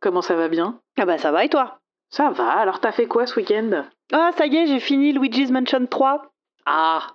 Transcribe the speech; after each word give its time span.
Comment 0.00 0.22
ça 0.22 0.34
va 0.36 0.48
bien 0.48 0.80
Ah 0.98 1.04
bah 1.06 1.18
ça 1.18 1.32
va 1.32 1.44
et 1.44 1.48
toi 1.48 1.80
Ça 2.10 2.30
va, 2.30 2.50
alors 2.52 2.80
t'as 2.80 2.92
fait 2.92 3.06
quoi 3.06 3.26
ce 3.26 3.36
week-end 3.38 3.84
Ah 4.12 4.30
ça 4.36 4.46
y 4.46 4.56
est, 4.56 4.66
j'ai 4.66 4.80
fini 4.80 5.12
Luigi's 5.12 5.50
Mansion 5.50 5.86
3. 5.86 6.22
Ah 6.66 7.06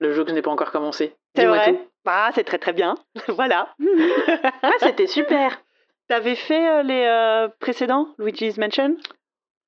Le 0.00 0.12
jeu 0.12 0.24
que 0.24 0.30
je 0.30 0.34
n'ai 0.34 0.42
pas 0.42 0.50
encore 0.50 0.70
commencé. 0.70 1.16
C'est 1.34 1.46
vrai 1.46 1.72
tout. 1.72 1.80
Ah 2.06 2.30
c'est 2.34 2.44
très 2.44 2.58
très 2.58 2.72
bien. 2.72 2.96
voilà. 3.28 3.74
Ah, 4.62 4.70
c'était 4.80 5.06
super 5.06 5.60
T'avais 6.08 6.34
fait 6.34 6.68
euh, 6.68 6.82
les 6.82 7.04
euh, 7.06 7.48
précédents 7.60 8.08
Luigi's 8.18 8.58
Mansion 8.58 8.96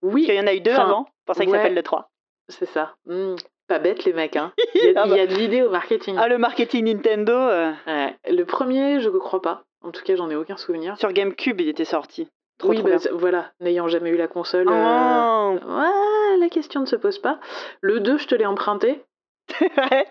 Oui, 0.03 0.23
Parce 0.23 0.27
qu'il 0.27 0.35
y 0.35 0.41
en 0.41 0.47
a 0.47 0.53
eu 0.55 0.61
deux 0.61 0.73
Enfin, 0.73 0.83
avant. 0.83 1.07
C'est 1.07 1.25
pour 1.25 1.35
ça 1.35 1.43
qu'il 1.45 1.51
ouais. 1.53 1.59
s'appelle 1.59 1.75
le 1.75 1.83
3. 1.83 2.11
c'est 2.51 2.67
ça. 2.69 2.95
Hmm, 3.07 3.37
pas 3.69 3.79
bête 3.79 4.05
les 4.05 4.13
mecs, 4.13 4.37
hein. 4.37 4.53
Il 4.75 4.85
y 4.93 4.97
a, 4.97 5.03
Ah 5.03 5.07
il 5.07 5.17
y 5.17 5.21
a 5.21 5.27
de 5.27 5.35
l'idée 5.35 5.63
au 5.63 5.71
marketing. 5.71 6.15
Ah 6.19 6.29
le 6.29 6.37
marketing 6.37 6.85
Nintendo 6.85 7.33
euh, 7.33 7.73
Ouais, 7.87 8.15
Le 8.31 8.45
premier, 8.45 9.01
je 9.01 9.09
ne 9.09 9.19
crois 9.19 9.41
pas. 9.41 9.63
En 9.87 9.93
tout 9.93 10.03
cas, 10.03 10.17
j'en 10.17 10.29
ai 10.31 10.37
aucun 10.37 10.57
souvenir. 10.57 10.97
sur 10.99 11.13
GameCube 11.13 11.61
il 11.61 11.69
était 11.69 11.85
sorti. 11.85 12.29
Trop 12.59 12.71
oui, 12.71 12.79
trop 12.79 12.89
bah, 12.89 12.97
voilà, 13.13 13.53
n'ayant 13.61 13.87
jamais 13.87 14.11
eu 14.11 14.17
la 14.17 14.29
console, 14.29 14.67
euh, 14.69 14.73
Oh. 14.73 15.59
ouais, 15.63 16.39
la 16.39 16.49
question 16.49 16.81
ne 16.81 16.87
se 16.87 16.97
pose 16.97 17.19
pas. 17.19 17.39
Le 17.83 18.01
2, 18.01 18.17
je 18.19 18.27
te 18.27 18.35
l'ai 18.35 18.47
emprunté. 18.47 19.05
Ouais, 19.77 20.07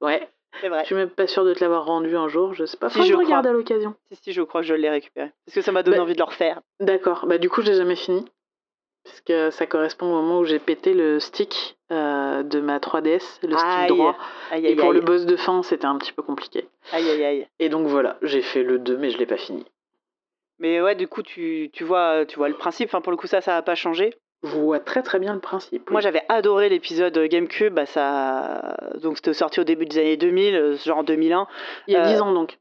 Ouais, 0.00 0.28
c'est 0.60 0.68
vrai. 0.68 0.80
je 0.80 0.86
suis 0.86 0.94
même 0.94 1.08
pas 1.08 1.26
sûre 1.26 1.44
de 1.44 1.54
te 1.54 1.60
l'avoir 1.60 1.86
rendu 1.86 2.16
un 2.16 2.28
jour, 2.28 2.52
je 2.52 2.64
sais 2.66 2.76
pas. 2.76 2.90
Si, 2.90 3.00
je 3.02 3.12
je 3.12 3.14
regarde 3.14 3.46
à 3.46 3.52
l'occasion. 3.52 3.94
Si 4.10 4.16
si 4.16 4.32
je 4.32 4.42
crois 4.42 4.60
que 4.60 4.66
je 4.66 4.74
l'ai 4.74 4.90
récupéré. 4.90 5.32
Parce 5.46 5.54
que 5.54 5.62
ça 5.62 5.72
m'a 5.72 5.82
donné 5.82 5.96
Bah, 5.96 6.02
envie 6.02 6.12
de 6.14 6.18
le 6.18 6.24
refaire. 6.24 6.60
D'accord, 6.80 7.26
bah 7.26 7.38
du 7.38 7.48
coup, 7.48 7.62
je 7.62 7.70
l'ai 7.70 7.76
jamais 7.76 7.96
fini. 7.96 8.24
Parce 9.04 9.20
que 9.22 9.50
ça 9.50 9.66
correspond 9.66 10.06
au 10.06 10.20
moment 10.22 10.40
où 10.40 10.44
j'ai 10.44 10.58
pété 10.58 10.92
le 10.94 11.20
stick 11.20 11.73
euh, 11.92 12.42
de 12.42 12.60
ma 12.60 12.78
3DS, 12.78 13.38
le 13.42 13.56
stick 13.56 13.66
Aïe. 13.66 13.88
droit. 13.88 14.16
Aïe 14.50 14.66
Et 14.66 14.76
pour 14.76 14.92
le 14.92 15.00
boss 15.00 15.26
de 15.26 15.36
fin, 15.36 15.62
c'était 15.62 15.86
un 15.86 15.98
petit 15.98 16.12
peu 16.12 16.22
compliqué. 16.22 16.68
Aïe 16.92 17.08
aïe 17.10 17.24
aïe. 17.24 17.48
Et 17.58 17.68
donc 17.68 17.86
voilà, 17.86 18.16
j'ai 18.22 18.42
fait 18.42 18.62
le 18.62 18.78
2, 18.78 18.96
mais 18.96 19.10
je 19.10 19.18
l'ai 19.18 19.26
pas 19.26 19.36
fini. 19.36 19.64
Mais 20.58 20.80
ouais, 20.80 20.94
du 20.94 21.08
coup, 21.08 21.22
tu, 21.22 21.70
tu, 21.72 21.84
vois, 21.84 22.24
tu 22.26 22.36
vois 22.38 22.48
le 22.48 22.54
principe. 22.54 22.88
Enfin, 22.88 23.00
pour 23.00 23.10
le 23.10 23.16
coup, 23.16 23.26
ça, 23.26 23.40
ça 23.40 23.52
n'a 23.52 23.62
pas 23.62 23.74
changé. 23.74 24.14
Je 24.44 24.50
vois 24.50 24.78
très 24.78 25.02
très 25.02 25.18
bien 25.18 25.34
le 25.34 25.40
principe. 25.40 25.90
Moi, 25.90 26.00
j'avais 26.00 26.22
adoré 26.28 26.68
l'épisode 26.68 27.18
GameCube. 27.18 27.74
Bah, 27.74 27.86
ça... 27.86 28.76
Donc, 29.02 29.16
c'était 29.16 29.32
sorti 29.34 29.60
au 29.60 29.64
début 29.64 29.86
des 29.86 29.98
années 29.98 30.16
2000, 30.16 30.54
euh, 30.54 30.76
genre 30.76 30.98
en 30.98 31.02
2001. 31.02 31.46
Il 31.88 31.94
y 31.94 31.96
a 31.96 32.06
euh, 32.06 32.12
10 32.12 32.20
ans 32.20 32.32
donc, 32.32 32.58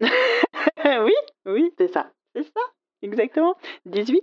oui, 0.00 1.14
oui, 1.46 1.72
c'est 1.78 1.88
ça. 1.88 2.10
c'est 2.34 2.44
ça. 2.44 2.60
Exactement. 3.02 3.54
18. 3.84 4.22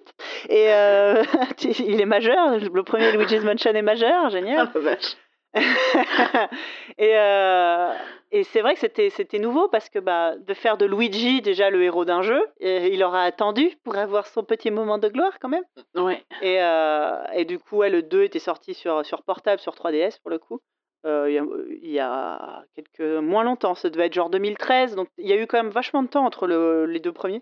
Et 0.49 0.73
euh, 0.73 1.23
il 1.79 2.01
est 2.01 2.05
majeur. 2.05 2.57
Le 2.59 2.83
premier 2.83 3.11
Luigi's 3.11 3.43
Mansion 3.43 3.71
est 3.73 3.81
majeur. 3.81 4.29
Génial. 4.29 4.69
vache. 4.75 5.15
et 6.97 7.15
euh, 7.17 7.93
et 8.31 8.43
c'est 8.43 8.61
vrai 8.61 8.73
que 8.73 8.79
c'était 8.79 9.11
c'était 9.11 9.37
nouveau 9.37 9.67
parce 9.67 9.87
que 9.89 9.99
bah, 9.99 10.33
de 10.35 10.53
faire 10.55 10.77
de 10.77 10.85
Luigi 10.87 11.41
déjà 11.43 11.69
le 11.69 11.83
héros 11.83 12.05
d'un 12.05 12.23
jeu, 12.23 12.43
et 12.59 12.87
il 12.93 13.03
aura 13.03 13.21
attendu 13.23 13.71
pour 13.83 13.95
avoir 13.95 14.25
son 14.25 14.43
petit 14.43 14.71
moment 14.71 14.97
de 14.97 15.07
gloire 15.09 15.37
quand 15.39 15.49
même. 15.49 15.63
Ouais. 15.95 16.23
Et, 16.41 16.61
euh, 16.61 17.21
et 17.35 17.45
du 17.45 17.59
coup, 17.59 17.77
ouais, 17.77 17.91
le 17.91 18.01
2 18.01 18.23
était 18.23 18.39
sorti 18.39 18.73
sur, 18.73 19.05
sur 19.05 19.21
portable, 19.21 19.59
sur 19.61 19.73
3DS 19.75 20.19
pour 20.21 20.31
le 20.31 20.39
coup. 20.39 20.59
Euh, 21.05 21.25
il 21.29 21.33
y 21.35 21.37
a- 21.37 21.43
il 21.83 21.91
y, 21.91 21.99
a 21.99 22.63
quelques 22.75 23.21
moins 23.21 23.43
longtemps, 23.43 23.75
ça 23.75 23.89
devait 23.89 24.05
être 24.07 24.13
genre 24.13 24.29
2013, 24.29 24.95
donc 24.95 25.09
il 25.17 25.27
y 25.27 25.33
a 25.33 25.35
eu 25.35 25.45
quand 25.47 25.57
même 25.61 25.69
vachement 25.71 26.01
de 26.01 26.07
temps 26.07 26.25
entre 26.25 26.47
le- 26.47 26.85
les 26.85 26.99
deux 27.01 27.11
premiers. 27.11 27.41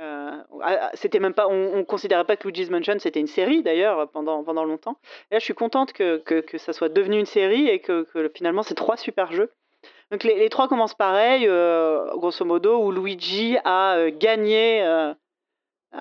Euh, 0.00 0.30
ah, 0.62 0.78
ah, 0.80 0.90
c'était 0.94 1.20
même 1.20 1.34
pas, 1.34 1.46
on, 1.46 1.74
on 1.74 1.84
considérait 1.84 2.24
pas 2.24 2.36
que 2.36 2.48
Luigi's 2.48 2.68
Mansion 2.68 2.96
c'était 2.98 3.20
une 3.20 3.28
série 3.28 3.62
d'ailleurs 3.62 4.08
pendant, 4.10 4.42
pendant 4.42 4.64
longtemps. 4.64 4.98
Et 5.30 5.34
là, 5.34 5.38
je 5.38 5.44
suis 5.44 5.54
contente 5.54 5.92
que, 5.92 6.18
que, 6.18 6.40
que 6.40 6.58
ça 6.58 6.72
soit 6.72 6.88
devenu 6.88 7.18
une 7.18 7.26
série 7.26 7.68
et 7.68 7.78
que, 7.78 8.02
que 8.12 8.30
finalement 8.34 8.62
c'est 8.62 8.74
trois 8.74 8.96
super 8.96 9.30
jeux. 9.32 9.52
Donc 10.10 10.24
les, 10.24 10.36
les 10.36 10.48
trois 10.48 10.68
commencent 10.68 10.94
pareil, 10.94 11.46
euh, 11.46 12.10
grosso 12.16 12.44
modo, 12.44 12.78
où 12.78 12.90
Luigi 12.90 13.56
a 13.64 13.96
euh, 13.96 14.10
gagné 14.12 14.84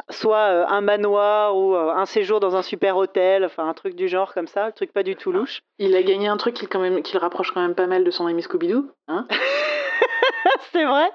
soit 0.10 0.72
un 0.72 0.82
manoir 0.82 1.56
ou 1.56 1.76
un 1.76 2.06
séjour 2.08 2.40
dans 2.40 2.56
un 2.56 2.64
super 2.64 2.98
hôtel, 2.98 3.46
enfin 3.46 3.68
un 3.68 3.76
truc 3.76 3.96
du 3.96 4.08
genre 4.08 4.34
comme 4.34 4.48
ça, 4.48 4.66
le 4.66 4.72
truc 4.72 4.92
pas 4.92 5.04
du 5.04 5.16
tout 5.16 5.32
louche. 5.32 5.62
Il 5.78 5.96
a 5.96 6.02
gagné 6.02 6.28
un 6.28 6.38
truc 6.38 6.56
qui, 6.56 6.66
quand 6.66 6.80
même, 6.80 7.04
qui 7.04 7.14
le 7.14 7.20
rapproche 7.20 7.52
quand 7.52 7.62
même 7.62 7.76
pas 7.76 7.86
mal 7.86 8.04
de 8.04 8.10
son 8.10 8.26
ami 8.26 8.42
Scooby-Doo. 8.42 8.90
Hein? 9.08 9.28
C'est 10.72 10.86
vrai? 10.86 11.12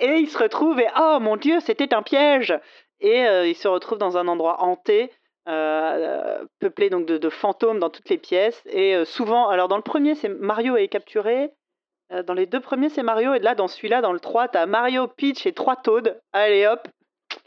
Et 0.00 0.18
il 0.18 0.28
se 0.28 0.38
retrouve 0.38 0.80
et 0.80 0.88
oh 0.98 1.18
mon 1.20 1.36
dieu, 1.36 1.60
c'était 1.60 1.94
un 1.94 2.02
piège. 2.02 2.58
Et 3.00 3.26
euh, 3.26 3.46
il 3.46 3.54
se 3.54 3.68
retrouve 3.68 3.98
dans 3.98 4.18
un 4.18 4.28
endroit 4.28 4.62
hanté, 4.62 5.10
euh, 5.48 5.52
euh, 5.52 6.44
peuplé 6.58 6.90
donc 6.90 7.06
de, 7.06 7.16
de 7.18 7.30
fantômes 7.30 7.78
dans 7.78 7.90
toutes 7.90 8.08
les 8.10 8.18
pièces. 8.18 8.62
Et 8.66 8.94
euh, 8.94 9.04
souvent, 9.04 9.48
alors 9.48 9.68
dans 9.68 9.76
le 9.76 9.82
premier, 9.82 10.14
c'est 10.14 10.28
Mario 10.28 10.76
est 10.76 10.88
capturé. 10.88 11.52
Dans 12.26 12.34
les 12.34 12.46
deux 12.46 12.58
premiers, 12.58 12.88
c'est 12.88 13.04
Mario. 13.04 13.34
Et 13.34 13.38
là, 13.38 13.54
dans 13.54 13.68
celui-là, 13.68 14.00
dans 14.00 14.12
le 14.12 14.18
3, 14.18 14.48
t'as 14.48 14.66
Mario, 14.66 15.06
Peach 15.06 15.46
et 15.46 15.52
trois 15.52 15.76
Toads. 15.76 16.16
Allez 16.32 16.66
hop, 16.66 16.88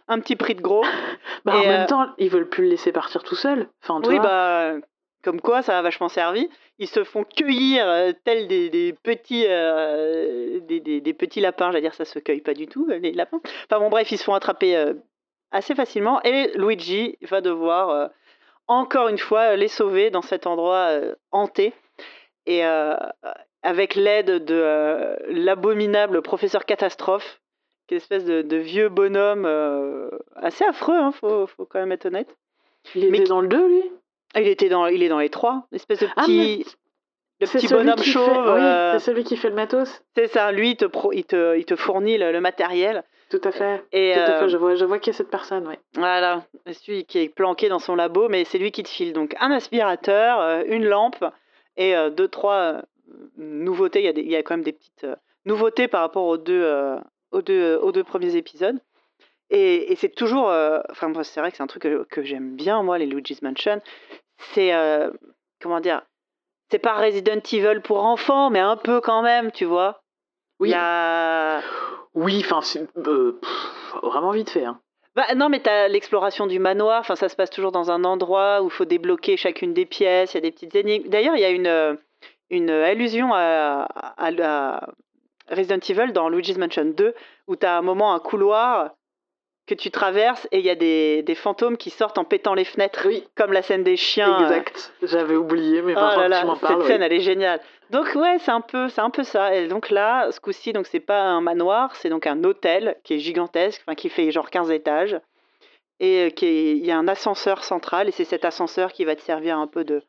un 0.08 0.20
petit 0.20 0.38
prix 0.38 0.56
de 0.56 0.62
gros. 0.62 0.86
bah, 1.46 1.58
en 1.58 1.62
Et, 1.62 1.68
même 1.68 1.82
euh, 1.82 1.88
temps, 1.88 2.08
ils 2.18 2.30
veulent 2.30 2.48
plus 2.48 2.64
le 2.64 2.70
laisser 2.70 2.92
partir 2.92 3.24
tout 3.24 3.36
seul. 3.36 3.68
Enfin, 3.84 4.02
Oui, 4.08 4.20
bah, 4.20 4.76
comme 5.24 5.42
quoi, 5.42 5.62
ça 5.62 5.78
a 5.80 5.82
vachement 5.82 6.10
servi. 6.10 6.50
Ils 6.80 6.88
se 6.88 7.04
font 7.04 7.24
cueillir 7.24 7.88
euh, 7.88 8.12
tels 8.26 8.48
des, 8.48 8.70
des 8.70 8.94
petits, 8.94 9.46
euh, 9.48 10.60
des, 10.62 10.80
des- 10.80 11.02
des 11.02 11.14
petits 11.14 11.40
lapins. 11.40 11.72
J'allais 11.72 11.82
dire, 11.82 11.94
ça 11.94 12.06
se 12.06 12.20
cueille 12.20 12.42
pas 12.42 12.54
du 12.54 12.68
tout, 12.68 12.88
euh, 12.90 13.00
les 13.00 13.12
lapins. 13.14 13.40
Enfin 13.70 13.80
bon, 13.80 13.90
bref, 13.90 14.12
ils 14.12 14.18
se 14.18 14.24
font 14.24 14.34
attraper 14.34 14.76
euh, 14.76 14.94
assez 15.52 15.76
facilement. 15.76 16.22
Et 16.24 16.52
Luigi 16.58 17.18
va 17.22 17.42
devoir, 17.42 17.90
euh, 17.90 18.08
encore 18.68 19.08
une 19.08 19.18
fois, 19.18 19.56
les 19.56 19.68
sauver 19.70 20.10
dans 20.10 20.22
cet 20.22 20.46
endroit 20.48 20.90
hanté. 21.32 21.74
Et 22.46 22.62
avec 23.62 23.96
l'aide 23.96 24.44
de 24.44 25.16
l'abominable 25.30 26.22
professeur 26.22 26.66
Catastrophe, 26.66 27.40
qui 27.88 27.94
est 27.94 27.98
une 27.98 28.02
espèce 28.02 28.26
de, 28.26 28.42
de 28.42 28.58
vieux 28.58 28.90
bonhomme 28.90 29.46
assez 30.36 30.66
affreux, 30.66 30.96
hein, 30.98 31.12
faut, 31.14 31.48
faut 31.48 31.66
quand 31.66 31.80
même 31.80 31.92
être 31.94 32.06
honnête. 32.08 32.36
il 32.96 33.04
mais 33.12 33.20
était 33.20 33.24
qui- 33.24 33.30
dans 33.30 33.40
le 33.42 33.48
2, 33.48 33.68
lui? 33.68 33.92
Ah, 34.34 34.42
Il 34.42 34.48
était 34.48 34.70
dans, 34.70 34.88
il 34.88 35.04
est 35.04 35.10
dans 35.10 35.20
les 35.20 35.30
trois, 35.30 35.68
espèce 35.72 36.00
de 36.00 36.08
Ah, 36.16 36.22
petit, 36.24 36.66
le 37.40 37.48
petit 37.48 37.68
bonhomme 37.68 38.02
chauve. 38.04 38.26
fait- 38.26 38.40
oui, 38.54 38.62
euh, 38.62 38.94
c'est 38.94 39.06
celui 39.12 39.24
qui 39.24 39.38
fait 39.38 39.50
le 39.50 39.56
matos. 39.56 40.02
c'est 40.16 40.28
ça, 40.28 40.52
lui, 40.52 40.72
il 40.72 40.76
te, 40.78 40.86
pro- 40.86 41.12
il 41.14 41.24
te, 41.26 41.58
il 41.58 41.66
te 41.66 41.76
fournit 41.76 42.18
le, 42.18 42.32
le 42.32 42.42
matériel. 42.42 43.04
Tout 43.30 43.42
à 43.44 43.52
fait. 43.52 43.84
Et 43.92 44.14
Tout 44.14 44.20
à 44.20 44.24
euh, 44.36 44.40
fait. 44.42 44.50
Je 44.50 44.58
vois, 44.58 44.76
je 44.76 44.86
vois 44.86 45.00
qui 45.00 45.10
est 45.10 45.14
cette 45.14 45.30
personne, 45.32 45.68
ouais. 45.68 45.80
voilà, 45.96 46.44
c'est 46.68 46.74
celui 46.74 47.06
qui 47.06 47.20
est 47.20 47.30
planqué 47.30 47.68
dans 47.70 47.80
son 47.80 47.96
labo, 47.96 48.30
mais 48.30 48.44
c'est 48.44 48.58
lui 48.60 48.72
qui 48.72 48.84
te 48.84 48.90
file 48.90 49.14
donc 49.14 49.36
un 49.40 49.52
aspirateur, 49.52 50.40
euh, 50.40 50.64
une 50.68 50.86
lampe 50.86 51.24
et 51.78 51.96
euh, 51.96 52.10
deux, 52.12 52.28
trois 52.28 52.56
euh, 52.56 52.82
nouveautés. 53.38 54.00
Il 54.00 54.06
y, 54.06 54.10
a 54.10 54.14
des- 54.14 54.22
il 54.22 54.30
y 54.32 54.36
a 54.36 54.44
quand 54.44 54.54
même 54.56 54.64
des 54.64 54.74
petites 54.74 55.04
euh, 55.04 55.16
nouveautés 55.46 55.88
par 55.88 56.02
rapport 56.02 56.26
aux 56.26 56.38
deux, 56.38 56.62
euh, 56.64 56.98
aux 57.32 57.42
deux, 57.42 57.76
aux 57.78 57.92
deux 57.92 58.04
premiers 58.04 58.36
épisodes. 58.36 58.80
Et, 59.50 59.92
et 59.92 59.96
c'est 59.96 60.10
toujours, 60.10 60.50
euh, 60.50 60.80
enfin 60.90 61.10
moi, 61.10 61.24
c'est 61.24 61.40
vrai 61.40 61.52
que 61.52 61.58
c'est 61.58 61.64
un 61.64 61.68
truc 61.68 61.84
que, 61.84 62.04
que 62.10 62.24
j'aime 62.24 62.56
bien 62.56 62.82
moi, 62.84 62.98
les 62.98 63.06
Luigi's 63.06 63.42
Mansion. 63.42 63.82
C'est 64.38 64.74
euh, 64.74 65.12
comment 65.62 65.80
dire, 65.80 66.02
c'est 66.70 66.80
pas 66.80 66.96
Resident 66.96 67.42
Evil 67.52 67.82
pour 67.82 68.04
enfants, 68.04 68.50
mais 68.50 68.60
un 68.60 68.78
peu 68.78 69.02
quand 69.02 69.22
même, 69.22 69.52
tu 69.52 69.66
vois. 69.66 70.02
Oui. 70.60 70.70
Il 70.70 70.72
y 70.72 70.76
a 70.76 71.62
Oui, 72.14 72.44
enfin, 72.46 72.62
euh, 72.98 73.40
vraiment 74.02 74.32
vite 74.32 74.50
fait. 74.50 74.66
Hein. 74.66 74.80
Bah, 75.16 75.36
non, 75.36 75.50
mais 75.50 75.60
t'as 75.60 75.88
l'exploration 75.88 76.48
du 76.48 76.60
manoir. 76.60 77.00
Enfin, 77.02 77.16
ça 77.16 77.30
se 77.30 77.36
passe 77.36 77.52
toujours 77.52 77.72
dans 77.72 77.92
un 77.92 78.04
endroit 78.04 78.62
où 78.62 78.66
il 78.66 78.72
faut 78.72 78.86
débloquer 78.86 79.38
chacune 79.38 79.74
des 79.74 79.86
pièces. 79.86 80.34
Il 80.34 80.38
y 80.38 80.40
a 80.40 80.42
des 80.42 80.52
petites 80.52 80.76
énigmes. 80.76 81.10
D'ailleurs, 81.10 81.36
il 81.36 81.42
y 81.42 81.46
a 81.46 81.52
une, 81.52 81.68
euh, 81.68 81.96
une 82.50 82.72
allusion 82.72 83.34
à, 83.34 83.88
à, 84.18 84.32
à 84.42 84.88
Resident 85.50 85.80
Evil 85.88 86.14
dans 86.14 86.30
Luigi's 86.30 86.58
Mansion 86.58 86.86
2 86.86 87.14
où 87.48 87.56
t'as 87.56 87.78
un 87.78 87.82
moment 87.82 88.14
un 88.14 88.20
couloir 88.20 88.92
que 89.66 89.74
tu 89.76 89.92
traverses 89.92 90.48
et 90.52 90.60
il 90.60 90.66
y 90.66 90.70
a 90.70 90.76
des, 90.76 91.24
des 91.24 91.36
fantômes 91.36 91.78
qui 91.78 91.90
sortent 91.90 92.18
en 92.18 92.26
pétant 92.26 92.54
les 92.54 92.66
fenêtres, 92.66 93.08
Oui, 93.08 93.24
comme 93.36 93.54
la 93.54 93.62
scène 93.62 93.84
des 93.84 93.96
chiens. 93.96 94.38
euh. 94.42 94.44
exact. 94.44 94.94
J'avais 95.04 95.36
oublié, 95.36 95.82
mais 95.82 95.94
Oh 95.96 96.00
là 96.02 96.16
que 96.16 96.30
là, 96.30 96.40
tu 96.42 96.46
m'en 96.48 96.56
cette 96.56 96.62
parles, 96.62 96.86
scène, 96.86 97.00
oui. 97.02 97.06
elle 97.06 97.14
est 97.14 97.20
géniale. 97.22 97.62
Donc 97.90 98.14
ouais, 98.16 98.38
c'est 98.40 98.52
un 98.52 98.62
peu, 98.62 98.90
c'est 98.90 99.02
un 99.02 99.10
peu 99.10 99.24
ça. 99.24 99.56
Et 99.56 99.68
donc 99.68 99.90
là, 99.90 100.30
ce 100.32 100.40
coup-ci, 100.42 100.74
donc 100.74 100.86
c'est 100.88 101.00
pas 101.00 101.22
un 101.22 101.40
manoir, 101.42 101.96
c'est 101.96 102.10
donc 102.10 102.28
un 102.28 102.44
hôtel 102.44 102.98
qui 103.04 103.14
est 103.14 103.20
gigantesque, 103.20 103.82
enfin 103.86 103.96
qui 103.96 104.10
fait 104.10 104.32
genre 104.32 104.50
15 104.50 104.70
étages, 104.72 105.18
et 106.00 106.26
euh, 106.26 106.30
qui 106.30 106.46
est- 106.46 106.72
il 106.78 106.86
y 106.86 106.92
a 106.92 106.98
un 106.98 107.08
ascenseur 107.08 107.64
central, 107.64 108.10
et 108.10 108.12
c'est 108.12 108.26
cet 108.26 108.44
ascenseur 108.46 108.92
qui 108.92 109.06
va 109.06 109.16
te 109.16 109.22
servir 109.22 109.58
un 109.58 109.68
peu 109.68 109.84
de, 109.86 110.02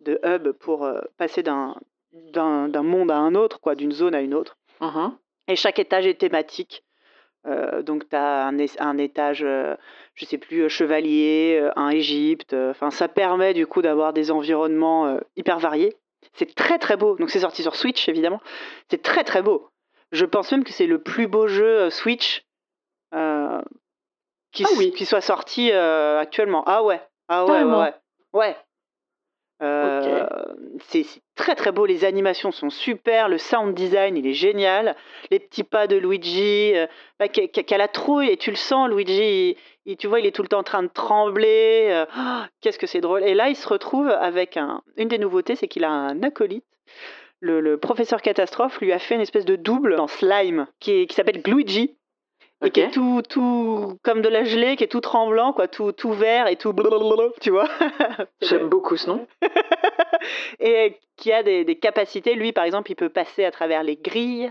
de 0.00 0.20
hub 0.24 0.50
pour 0.52 0.84
euh, 0.84 1.00
passer 1.16 1.42
d'un, 1.42 1.76
d'un, 2.12 2.68
d'un 2.68 2.82
monde 2.82 3.10
à 3.10 3.16
un 3.16 3.34
autre, 3.34 3.58
quoi, 3.60 3.74
d'une 3.74 3.92
zone 3.92 4.14
à 4.14 4.20
une 4.20 4.34
autre. 4.34 4.56
Mhm. 4.82 5.16
Et 5.48 5.56
chaque 5.56 5.78
étage 5.78 6.06
est 6.06 6.18
thématique. 6.20 6.82
Euh, 7.46 7.82
donc, 7.82 8.08
tu 8.08 8.16
as 8.16 8.46
un, 8.46 8.98
étage, 8.98 9.42
euh, 9.44 9.76
je 10.14 10.24
sais 10.24 10.38
plus, 10.38 10.68
chevalier, 10.68 11.58
euh, 11.60 11.70
un 11.76 11.90
Égypte. 11.90 12.54
Enfin, 12.54 12.90
ça 12.90 13.08
permet 13.08 13.54
du 13.54 13.66
coup 13.66 13.82
d'avoir 13.82 14.12
des 14.12 14.30
environnements 14.30 15.18
hyper 15.36 15.58
variés. 15.58 15.96
C'est 16.34 16.54
très 16.54 16.78
très 16.78 16.96
beau. 16.96 17.16
Donc, 17.16 17.30
c'est 17.30 17.40
sorti 17.40 17.62
sur 17.62 17.76
Switch, 17.76 18.08
évidemment. 18.08 18.40
C'est 18.90 19.02
très 19.02 19.24
très 19.24 19.42
beau. 19.42 19.68
Je 20.12 20.24
pense 20.24 20.50
même 20.52 20.64
que 20.64 20.72
c'est 20.72 20.86
le 20.86 21.00
plus 21.00 21.26
beau 21.26 21.46
jeu 21.46 21.90
Switch 21.90 22.44
qui, 24.52 24.64
Ah 24.64 24.68
oui. 24.78 24.92
qui 24.92 25.04
soit 25.04 25.20
sorti 25.20 25.70
actuellement. 25.72 26.64
Ah 26.66 26.82
ouais. 26.82 27.00
Ah 27.28 27.44
ouais, 27.44 27.62
ouais. 27.62 27.94
Ouais. 28.32 28.56
Euh, 29.60 30.26
C'est 30.80 31.04
très 31.34 31.54
très 31.56 31.72
beau, 31.72 31.84
les 31.84 32.04
animations 32.04 32.52
sont 32.52 32.70
super, 32.70 33.28
le 33.28 33.38
sound 33.38 33.74
design 33.74 34.16
il 34.16 34.26
est 34.26 34.32
génial, 34.32 34.94
les 35.30 35.40
petits 35.40 35.64
pas 35.64 35.86
de 35.88 35.96
Luigi, 35.96 36.72
euh, 36.76 36.86
bah, 37.18 37.26
a 37.26 37.78
la 37.78 37.88
trouille 37.88 38.28
et 38.28 38.36
tu 38.36 38.50
le 38.50 38.56
sens, 38.56 38.88
Luigi, 38.88 39.56
tu 39.98 40.06
vois, 40.06 40.20
il 40.20 40.26
est 40.26 40.32
tout 40.34 40.42
le 40.42 40.48
temps 40.48 40.60
en 40.60 40.64
train 40.64 40.82
de 40.82 40.88
trembler, 40.88 41.88
euh, 41.90 42.06
oh, 42.16 42.42
qu'est-ce 42.60 42.78
que 42.78 42.86
c'est 42.86 43.00
drôle. 43.00 43.24
Et 43.24 43.34
là, 43.34 43.48
il 43.48 43.56
se 43.56 43.68
retrouve 43.68 44.08
avec 44.08 44.56
un, 44.56 44.82
une 44.96 45.08
des 45.08 45.18
nouveautés, 45.18 45.56
c'est 45.56 45.68
qu'il 45.68 45.84
a 45.84 45.90
un 45.90 46.22
acolyte. 46.22 46.64
Le, 47.40 47.76
professeur 47.78 48.20
Catastrophe 48.20 48.80
lui 48.80 48.92
a 48.92 48.98
fait 48.98 49.14
une 49.14 49.20
espèce 49.20 49.44
de 49.44 49.56
double 49.56 49.98
en 49.98 50.08
slime 50.08 50.66
qui, 50.80 50.92
est- 50.92 51.06
qui 51.06 51.14
s'appelle 51.14 51.42
Et 52.64 52.70
qui 52.70 52.80
est 52.80 52.90
tout, 52.90 53.22
tout 53.28 53.98
comme 54.02 54.20
de 54.20 54.28
la 54.28 54.42
gelée, 54.42 54.74
qui 54.76 54.82
est 54.84 54.88
tout 54.88 55.00
tremblant, 55.00 55.52
quoi, 55.52 55.68
tout, 55.68 55.92
tout 55.92 56.12
vert 56.12 56.48
et 56.48 56.56
tout 56.56 56.72
blablabla, 56.72 57.28
tu 57.40 57.50
vois. 57.50 57.68
J'aime 58.42 58.68
beaucoup 58.68 58.96
ce 58.96 59.08
nom. 59.08 59.26
et 60.60 60.96
qui 61.16 61.32
a 61.32 61.42
des, 61.42 61.64
des 61.64 61.76
capacités. 61.76 62.34
Lui, 62.34 62.52
par 62.52 62.64
exemple, 62.64 62.90
il 62.90 62.96
peut 62.96 63.08
passer 63.08 63.44
à 63.44 63.50
travers 63.50 63.82
les 63.82 63.96
grilles. 63.96 64.50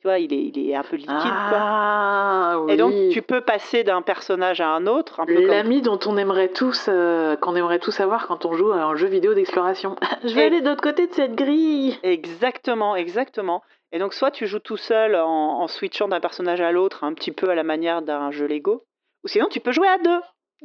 Tu 0.00 0.08
vois, 0.08 0.18
il 0.18 0.34
est, 0.34 0.50
il 0.54 0.68
est 0.70 0.74
un 0.74 0.82
peu 0.82 0.96
liquide, 0.96 1.14
quoi. 1.16 1.58
Ah, 1.58 2.58
oui. 2.60 2.74
Et 2.74 2.76
donc, 2.76 2.92
tu 3.10 3.22
peux 3.22 3.40
passer 3.40 3.84
d'un 3.84 4.02
personnage 4.02 4.60
à 4.60 4.68
un 4.68 4.86
autre, 4.86 5.16
comme... 5.24 5.30
L'ami 5.30 5.80
dont 5.80 5.98
on 6.04 6.18
aimerait 6.18 6.50
tous, 6.50 6.90
euh, 6.92 7.36
qu'on 7.36 7.56
aimerait 7.56 7.78
tous 7.78 8.00
avoir 8.00 8.26
quand 8.26 8.44
on 8.44 8.52
joue 8.52 8.70
à 8.70 8.82
un 8.82 8.96
jeu 8.96 9.06
vidéo 9.06 9.32
d'exploration. 9.32 9.96
Je 10.24 10.34
vais 10.34 10.42
Et- 10.42 10.46
aller 10.46 10.60
de 10.60 10.68
l'autre 10.68 10.82
côté 10.82 11.06
de 11.06 11.14
cette 11.14 11.34
grille. 11.34 11.98
Exactement, 12.02 12.96
exactement. 12.96 13.62
Et 13.94 13.98
donc, 14.00 14.12
soit 14.12 14.32
tu 14.32 14.48
joues 14.48 14.58
tout 14.58 14.76
seul 14.76 15.14
en, 15.14 15.60
en 15.60 15.68
switchant 15.68 16.08
d'un 16.08 16.18
personnage 16.18 16.60
à 16.60 16.72
l'autre, 16.72 17.04
un 17.04 17.14
petit 17.14 17.30
peu 17.30 17.48
à 17.48 17.54
la 17.54 17.62
manière 17.62 18.02
d'un 18.02 18.32
jeu 18.32 18.46
Lego, 18.46 18.84
ou 19.22 19.28
sinon 19.28 19.46
tu 19.48 19.60
peux 19.60 19.70
jouer 19.70 19.86
à 19.86 19.98
deux. 19.98 20.20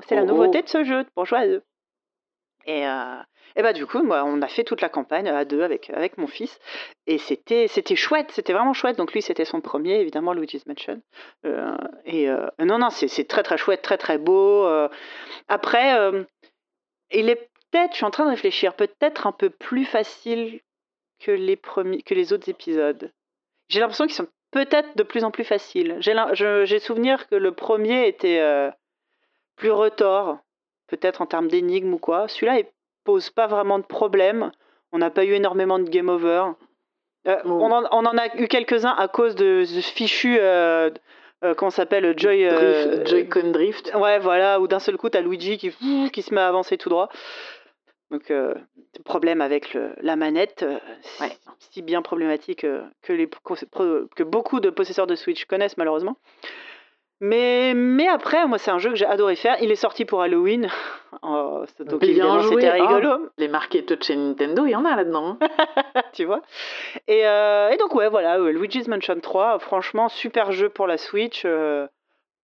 C'est 0.07 0.15
la 0.15 0.23
Oh. 0.23 0.25
nouveauté 0.25 0.63
de 0.63 0.67
ce 0.67 0.83
jeu, 0.83 1.05
pour 1.13 1.25
jouer 1.25 1.37
à 1.37 1.47
deux. 1.47 1.61
Et, 2.65 2.87
euh, 2.87 3.15
et 3.55 3.61
bah 3.61 3.71
du 3.73 3.85
coup, 3.85 4.01
moi, 4.01 4.23
on 4.25 4.41
a 4.41 4.47
fait 4.47 4.63
toute 4.63 4.81
la 4.81 4.89
campagne 4.89 5.27
à 5.29 5.45
deux 5.45 5.61
avec, 5.61 5.91
avec 5.91 6.17
mon 6.17 6.25
fils, 6.27 6.59
et 7.05 7.19
c'était 7.19 7.67
c'était 7.67 7.95
chouette, 7.95 8.31
c'était 8.31 8.53
vraiment 8.53 8.73
chouette. 8.73 8.97
Donc 8.97 9.13
lui, 9.13 9.21
c'était 9.21 9.45
son 9.45 9.61
premier, 9.61 9.99
évidemment, 9.99 10.33
Luigi's 10.33 10.65
Mansion. 10.65 10.99
Euh, 11.45 11.75
et 12.05 12.29
euh, 12.29 12.47
non, 12.59 12.79
non, 12.79 12.89
c'est 12.89 13.27
très 13.27 13.43
très 13.43 13.57
chouette, 13.57 13.83
très 13.83 13.97
très 13.99 14.17
beau. 14.17 14.67
Après, 15.47 15.95
il 17.11 17.29
est 17.29 17.49
peut-être, 17.71 17.91
je 17.91 17.97
suis 17.97 18.05
en 18.05 18.11
train 18.11 18.25
de 18.25 18.31
réfléchir, 18.31 18.73
peut-être 18.75 19.27
un 19.27 19.31
peu 19.33 19.51
plus 19.51 19.85
facile 19.85 20.61
que 21.19 21.31
les 21.31 21.55
premiers, 21.57 22.01
que 22.01 22.13
les 22.15 22.33
autres 22.33 22.49
épisodes. 22.49 23.11
J'ai 23.69 23.79
l'impression 23.79 24.05
qu'ils 24.05 24.15
sont 24.15 24.27
peut-être 24.51 24.89
de 24.97 25.03
plus 25.03 25.23
en 25.23 25.31
plus 25.31 25.43
faciles. 25.43 25.97
J'ai 25.99 26.79
souvenir 26.79 27.27
que 27.29 27.35
le 27.35 27.51
premier 27.51 28.07
était 28.07 28.39
euh, 28.39 28.69
plus 29.55 29.71
retors, 29.71 30.37
peut-être 30.87 31.21
en 31.21 31.25
termes 31.25 31.47
d'énigmes 31.47 31.93
ou 31.93 31.99
quoi. 31.99 32.27
Celui-là, 32.27 32.59
il 32.59 32.65
pose 33.03 33.29
pas 33.29 33.47
vraiment 33.47 33.79
de 33.79 33.83
problème. 33.85 34.51
On 34.91 34.97
n'a 34.97 35.11
pas 35.11 35.23
eu 35.23 35.33
énormément 35.33 35.79
de 35.79 35.87
game 35.89 36.09
over. 36.09 36.45
Euh, 37.27 37.37
Oh. 37.45 37.49
on, 37.49 37.71
en, 37.71 37.83
on 37.91 38.05
en 38.05 38.17
a 38.17 38.35
eu 38.37 38.47
quelques-uns 38.47 38.95
à 38.97 39.07
cause 39.07 39.35
de 39.35 39.63
ce 39.65 39.81
fichu, 39.81 40.37
euh, 40.39 40.89
euh, 41.43 41.53
comment 41.53 41.69
s'appelle, 41.69 42.17
Joy. 42.17 42.47
Drift, 42.49 43.07
Joy-Con 43.07 43.51
Drift. 43.51 43.91
Ouais, 43.93 44.19
voilà, 44.19 44.59
où 44.59 44.67
d'un 44.67 44.79
seul 44.79 44.97
coup, 44.97 45.09
t'as 45.09 45.21
Luigi 45.21 45.57
qui, 45.57 45.71
qui 46.11 46.21
se 46.21 46.33
met 46.33 46.41
à 46.41 46.47
avancer 46.47 46.77
tout 46.77 46.89
droit. 46.89 47.09
Donc, 48.11 48.31
euh, 48.31 48.55
problème 49.05 49.39
avec 49.41 49.73
le- 49.73 49.91
la 50.01 50.15
manette, 50.15 50.63
euh, 50.63 50.77
si- 51.01 51.23
Ouais. 51.23 51.31
si 51.59 51.81
bien 51.83 52.01
problématique 52.01 52.63
euh, 52.63 52.81
que, 53.03 53.13
les, 53.13 53.29
que 54.15 54.23
beaucoup 54.23 54.59
de 54.59 54.69
possesseurs 54.71 55.05
de 55.07 55.15
Switch 55.15 55.45
connaissent 55.45 55.77
malheureusement. 55.77 56.17
Mais, 57.21 57.73
mais 57.75 58.07
après, 58.07 58.47
moi, 58.47 58.57
c'est 58.57 58.71
un 58.71 58.79
jeu 58.79 58.91
que 58.91 58.95
j'ai 58.95 59.05
adoré 59.05 59.35
faire. 59.35 59.57
Il 59.61 59.71
est 59.71 59.75
sorti 59.75 60.05
pour 60.05 60.21
Halloween. 60.21 60.67
Oh, 61.21 61.65
donc, 61.79 61.99
Bien 62.01 62.09
évidemment, 62.09 62.39
joué. 62.39 62.61
c'était 62.61 62.79
Oh. 62.79 62.87
rigolo, 62.87 63.29
Les 63.39 63.47
marqués 63.49 63.83
touch 63.83 64.03
chez 64.05 64.15
Nintendo, 64.15 64.65
il 64.65 64.69
y 64.71 64.75
en 64.75 64.85
a 64.85 64.95
là-dedans. 64.95 65.37
tu 66.13 66.23
vois. 66.23 66.41
Et, 67.09 67.27
euh, 67.27 67.69
et 67.71 67.77
donc, 67.77 67.93
ouais, 67.95 68.07
voilà, 68.09 68.37
euh, 68.39 68.51
Luigi's 68.51 68.87
Mansion 68.87 69.19
3, 69.19 69.59
franchement, 69.59 70.07
super 70.07 70.51
jeu 70.53 70.69
pour 70.69 70.87
la 70.87 70.97
Switch. 70.97 71.43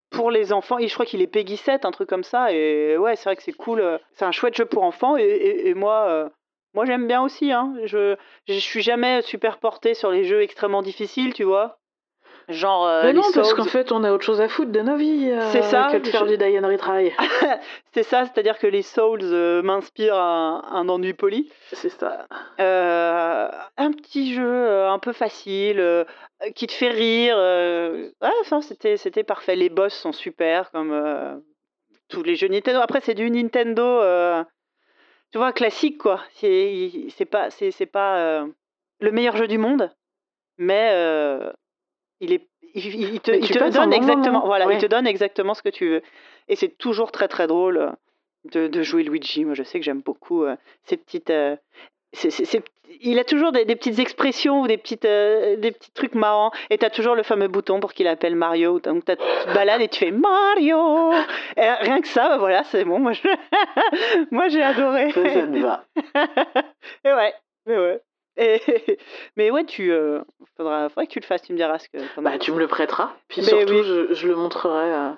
Pour 0.10 0.31
les 0.31 0.54
enfants, 0.54 0.78
et 0.78 0.88
je 0.88 0.94
crois 0.94 1.06
qu'il 1.06 1.22
est 1.22 1.28
Peggy 1.28 1.57
7, 1.57 1.84
un 1.86 1.92
truc 1.92 2.07
comme 2.10 2.24
ça. 2.24 2.52
Et 2.52 2.98
ouais, 2.98 3.16
c'est 3.16 3.25
vrai 3.25 3.36
que 3.36 3.44
c'est 3.44 3.52
cool. 3.54 3.81
euh, 3.81 3.98
C'est 4.13 4.25
un 4.25 4.31
chouette 4.31 4.56
jeu 4.56 4.66
pour 4.66 4.84
enfants. 4.84 5.18
Et 5.18 5.74
moi, 5.74 6.07
euh, 6.07 6.30
moi 6.74 6.86
j'aime 6.86 7.07
bien 7.07 7.22
aussi. 7.22 7.52
Hein. 7.52 7.75
Je, 7.84 8.16
je 8.48 8.54
suis 8.54 8.81
jamais 8.81 9.22
super 9.22 9.60
porté 9.60 9.94
sur 9.94 10.12
les 10.12 10.24
jeux 10.24 10.42
extrêmement 10.42 10.81
difficiles, 10.81 11.34
tu 11.34 11.44
vois. 11.44 11.80
Genre. 12.48 12.86
euh, 12.86 13.12
non, 13.14 13.24
parce 13.34 13.54
qu'en 13.54 13.64
fait, 13.66 13.92
on 13.92 14.04
a 14.04 14.12
autre 14.12 14.24
chose 14.24 14.40
à 14.42 14.48
foutre 14.48 14.72
de 14.72 14.80
nos 14.82 14.96
vies 14.98 15.32
euh, 15.32 15.42
C'est 15.52 15.64
ça, 15.64 15.90
que 15.92 15.98
de 15.98 16.06
faire 16.08 16.26
je- 16.28 16.36
du 16.36 16.38
die 16.38 16.60
and 16.60 16.68
retry. 16.68 17.12
C'est 17.94 18.04
ça, 18.04 18.26
c'est-à-dire 18.26 18.60
que 18.60 18.68
les 18.68 18.82
Souls 18.84 19.20
euh, 19.24 19.62
m'inspirent 19.64 20.16
un, 20.18 20.64
un 20.72 20.88
ennui 20.90 21.14
poli. 21.14 21.52
C'est 21.72 21.90
ça. 21.90 22.28
Euh, 22.60 23.50
un 23.78 23.92
petit 23.92 24.34
jeu 24.34 24.86
un 24.86 25.00
peu 25.00 25.12
facile, 25.14 26.06
qui 26.56 26.68
te 26.68 26.74
fait 26.74 26.90
rire. 26.90 27.36
ouais, 27.38 28.12
enfin, 28.42 28.62
c'était, 28.62 28.98
c'était 28.98 29.24
parfait. 29.24 29.56
Les 29.56 29.70
boss 29.70 29.94
sont 29.94 30.12
super, 30.12 30.70
comme 30.72 31.42
tous 32.10 32.22
les 32.22 32.36
jeux 32.36 32.48
Nintendo. 32.48 32.80
Après, 32.82 33.02
c'est 33.02 33.16
du 33.16 33.30
Nintendo, 33.32 34.02
tu 35.32 35.38
vois, 35.40 35.52
classique, 35.52 35.98
quoi. 35.98 36.22
C'est, 36.36 36.92
c'est 37.10 37.26
pas, 37.26 37.50
c'est, 37.50 37.72
c'est 37.72 37.86
pas 37.88 38.46
le 39.00 39.12
meilleur 39.12 39.36
jeu 39.36 39.48
du 39.48 39.58
monde, 39.58 39.90
mais 40.58 40.92
il 42.25 42.33
est. 42.33 42.48
Il, 42.77 42.86
il- 42.88 43.13
il 43.13 43.19
te, 43.22 43.31
il 43.31 43.48
donne 43.69 43.94
exactement, 43.94 44.33
moment, 44.39 44.45
voilà, 44.48 44.68
ouais. 44.68 44.75
il 44.75 44.81
te 44.81 44.86
donne 44.86 45.07
exactement 45.07 45.54
ce 45.54 45.62
que 45.63 45.69
tu 45.69 45.88
veux. 45.89 46.01
Et 46.50 46.57
c'est 46.57 46.77
toujours 46.77 47.12
très 47.13 47.30
très 47.30 47.48
drôle 47.48 47.77
euh, 47.77 47.89
de, 48.51 48.68
de 48.68 48.83
jouer 48.83 49.04
Luigi. 49.04 49.45
Moi, 49.45 49.54
je 49.54 49.63
sais 49.63 49.80
que 49.80 49.86
j'aime 49.86 50.01
beaucoup 50.01 50.44
euh, 50.44 50.56
ces 50.83 50.98
petites. 50.98 51.30
euh, 51.30 51.56
il 53.01 53.18
a 53.19 53.24
toujours 53.24 53.51
des, 53.51 53.66
des 53.66 53.75
petites 53.75 54.00
expressions 54.00 54.62
ou 54.62 54.68
des, 54.68 54.77
petites, 54.77 55.06
euh, 55.06 55.56
des 55.57 55.72
petits 55.72 55.92
trucs 55.92 56.16
marrants. 56.16 56.51
Et 56.69 56.77
tu 56.77 56.86
as 56.86 56.89
toujours 56.89 57.16
le 57.16 57.24
fameux 57.24 57.48
bouton 57.48 57.80
pour 57.80 57.94
qu'il 57.94 58.07
appelle 58.07 58.36
Mario. 58.36 58.80
Donc 58.80 59.06
tu 59.06 59.16
te 59.16 59.54
balades 59.54 59.81
et 59.81 59.88
tu 59.88 60.00
fais 60.00 60.12
Mario 60.12 61.12
Et 61.57 61.69
Rien 61.81 62.00
que 62.01 62.07
ça, 62.07 62.30
bah 62.30 62.38
voilà, 62.38 62.63
c'est 62.66 62.83
bon. 62.86 63.00
Moi, 63.00 63.13
je- 63.13 63.22
j'ai 64.50 64.62
adoré. 64.62 65.12
Ça, 65.12 65.24
ça 65.30 65.48
te 65.48 65.57
va. 65.60 65.83
et 67.06 67.13
ouais, 67.13 67.33
mais 67.66 67.77
ouais. 67.77 68.01
Et- 68.38 68.60
mais 69.38 69.52
ouais, 69.52 69.64
tu 69.66 69.92
euh, 69.92 70.22
faudra, 70.58 70.90
que 70.90 71.06
tu 71.10 71.20
le 71.20 71.26
fasses, 71.26 71.42
tu 71.44 71.54
me 71.54 71.58
diras 71.58 71.80
ce 71.80 71.90
que 71.90 71.98
t'en 72.16 72.22
as 72.26 72.32
Bah, 72.32 72.38
tu 72.38 72.52
me 72.52 72.60
le 72.60 72.68
prêteras. 72.68 73.14
Puis 73.28 73.42
Mais 73.42 73.48
surtout, 73.48 73.74
oui. 73.74 73.84
je, 73.84 74.14
je 74.14 74.28
le 74.28 74.36
montrerai 74.36 74.94
à, 74.94 75.18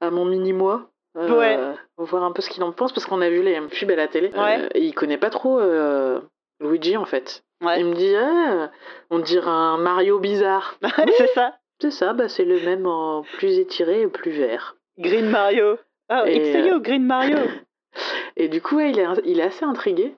à 0.00 0.10
mon 0.10 0.24
mini-moi. 0.24 0.88
euh, 1.16 1.28
Ouais. 1.38 1.58
Voir 1.98 2.24
un 2.24 2.32
peu 2.32 2.42
ce 2.42 2.50
qu'il 2.50 2.62
en 2.62 2.72
pense, 2.72 2.92
parce 2.92 3.06
qu'on 3.06 3.20
a 3.20 3.28
vu 3.30 3.42
les 3.42 3.60
pubs 3.60 3.90
à 3.90 3.96
la 3.96 4.08
télé. 4.08 4.30
Ouais. 4.34 4.62
euh, 4.62 4.68
et 4.74 4.80
il 4.82 4.94
connaît 4.94 5.18
pas 5.18 5.30
trop 5.30 5.58
euh, 5.60 6.20
Luigi, 6.60 6.96
en 6.96 7.04
fait. 7.04 7.42
Ouais. 7.62 7.80
Il 7.80 7.86
me 7.86 7.94
dit, 7.94 8.14
ah, 8.16 8.70
on 9.10 9.18
dirait 9.20 9.46
un 9.48 9.78
Mario 9.78 10.18
bizarre. 10.18 10.76
c'est 11.18 11.28
ça. 11.28 11.54
C'est 11.80 11.90
ça, 11.90 12.12
bah, 12.12 12.28
c'est 12.28 12.44
le 12.44 12.60
même 12.60 12.86
en 12.86 13.22
plus 13.36 13.58
étiré 13.58 14.02
et 14.02 14.06
plus 14.06 14.30
vert. 14.30 14.76
Green 14.98 15.28
Mario. 15.28 15.76
Ah, 16.08 16.22
Et, 16.26 16.66
you, 16.66 16.80
Green 16.80 17.04
Mario. 17.04 17.36
Et 18.36 18.48
du 18.48 18.60
coup, 18.60 18.76
ouais, 18.76 18.90
il, 18.90 18.98
est, 18.98 19.06
il 19.24 19.40
est 19.40 19.44
assez 19.44 19.64
intrigué. 19.64 20.14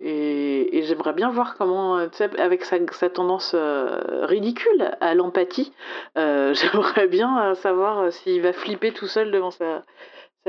Et, 0.00 0.82
j'aimerais 0.84 1.14
bien 1.14 1.30
voir 1.30 1.56
comment, 1.56 1.98
euh, 1.98 2.08
avec 2.38 2.64
sa, 2.64 3.10
tendance 3.10 3.52
euh, 3.54 4.26
ridicule 4.26 4.96
à 5.00 5.14
l'empathie, 5.14 5.72
euh, 6.18 6.54
j'aimerais 6.54 7.08
bien 7.08 7.54
savoir 7.54 8.12
s'il 8.12 8.42
va 8.42 8.52
flipper 8.52 8.92
tout 8.92 9.06
seul 9.06 9.30
devant 9.30 9.50
sa 9.50 9.84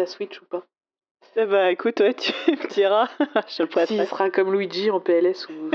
Switch 0.05 0.41
ou 0.41 0.45
pas. 0.45 0.63
Eh 1.39 1.45
bah 1.45 1.71
écoute, 1.71 1.99
ouais, 1.99 2.15
tu 2.15 2.31
me 2.51 2.67
diras. 2.69 3.07
je 3.47 3.63
le. 3.63 3.85
S'il 3.87 4.05
sera 4.07 4.29
comme 4.31 4.51
Luigi 4.51 4.89
en 4.89 4.99
PLS 4.99 5.47
ou 5.49 5.69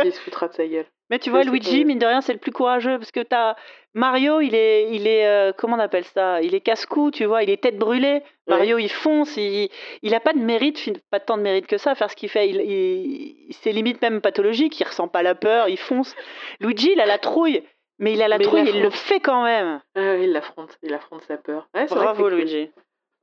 s'il 0.00 0.12
se 0.12 0.20
foutra 0.20 0.48
de 0.48 0.52
sa 0.54 0.66
gueule. 0.66 0.84
Mais 1.10 1.18
tu 1.18 1.30
vois, 1.30 1.42
Luigi, 1.44 1.86
mine 1.86 1.98
de 1.98 2.04
rien, 2.04 2.20
c'est 2.20 2.34
le 2.34 2.38
plus 2.38 2.52
courageux 2.52 2.98
parce 2.98 3.10
que 3.10 3.20
t'as 3.20 3.54
Mario, 3.94 4.42
il 4.42 4.54
est, 4.54 4.90
il 4.94 5.06
est, 5.06 5.26
euh, 5.26 5.52
comment 5.56 5.76
on 5.76 5.80
appelle 5.80 6.04
ça? 6.04 6.42
Il 6.42 6.54
est 6.54 6.60
casse-cou, 6.60 7.10
tu 7.10 7.24
vois, 7.24 7.42
il 7.42 7.48
est 7.48 7.62
tête 7.62 7.78
brûlée. 7.78 8.22
Mario, 8.46 8.76
il 8.76 8.90
fonce, 8.90 9.34
il, 9.38 9.70
il 10.02 10.14
a 10.14 10.20
pas 10.20 10.34
de 10.34 10.38
mérite, 10.38 10.90
pas 11.10 11.18
tant 11.20 11.38
de 11.38 11.42
mérite 11.42 11.66
que 11.66 11.78
ça 11.78 11.92
à 11.92 11.94
faire 11.94 12.10
ce 12.10 12.16
qu'il 12.16 12.28
fait. 12.28 12.50
Il, 12.50 12.60
il- 12.60 13.46
c'est 13.62 13.72
limite 13.72 14.02
même 14.02 14.20
pathologique. 14.20 14.78
Il 14.78 14.84
ressent 14.84 15.08
pas 15.08 15.22
la 15.22 15.34
peur, 15.34 15.70
il 15.70 15.78
fonce. 15.78 16.14
Luigi, 16.60 16.90
il 16.92 17.00
a 17.00 17.06
la 17.06 17.16
trouille, 17.18 17.62
mais 17.98 18.12
il 18.12 18.22
a 18.22 18.28
la 18.28 18.36
Mais 18.36 18.44
il 18.44 18.48
trouille, 18.48 18.60
il, 18.60 18.68
affronte. 18.68 18.82
le 18.84 18.90
fait 18.90 19.20
quand 19.20 19.44
même. 19.44 19.80
Oui, 19.96 20.24
il 20.24 20.32
l'affronte, 20.32 20.76
il 20.82 20.92
affronte 20.92 21.22
sa 21.22 21.38
peur. 21.38 21.66
Ouais, 21.74 21.86
Bravo, 21.86 22.24
cool. 22.24 22.34
Luigi. 22.34 22.70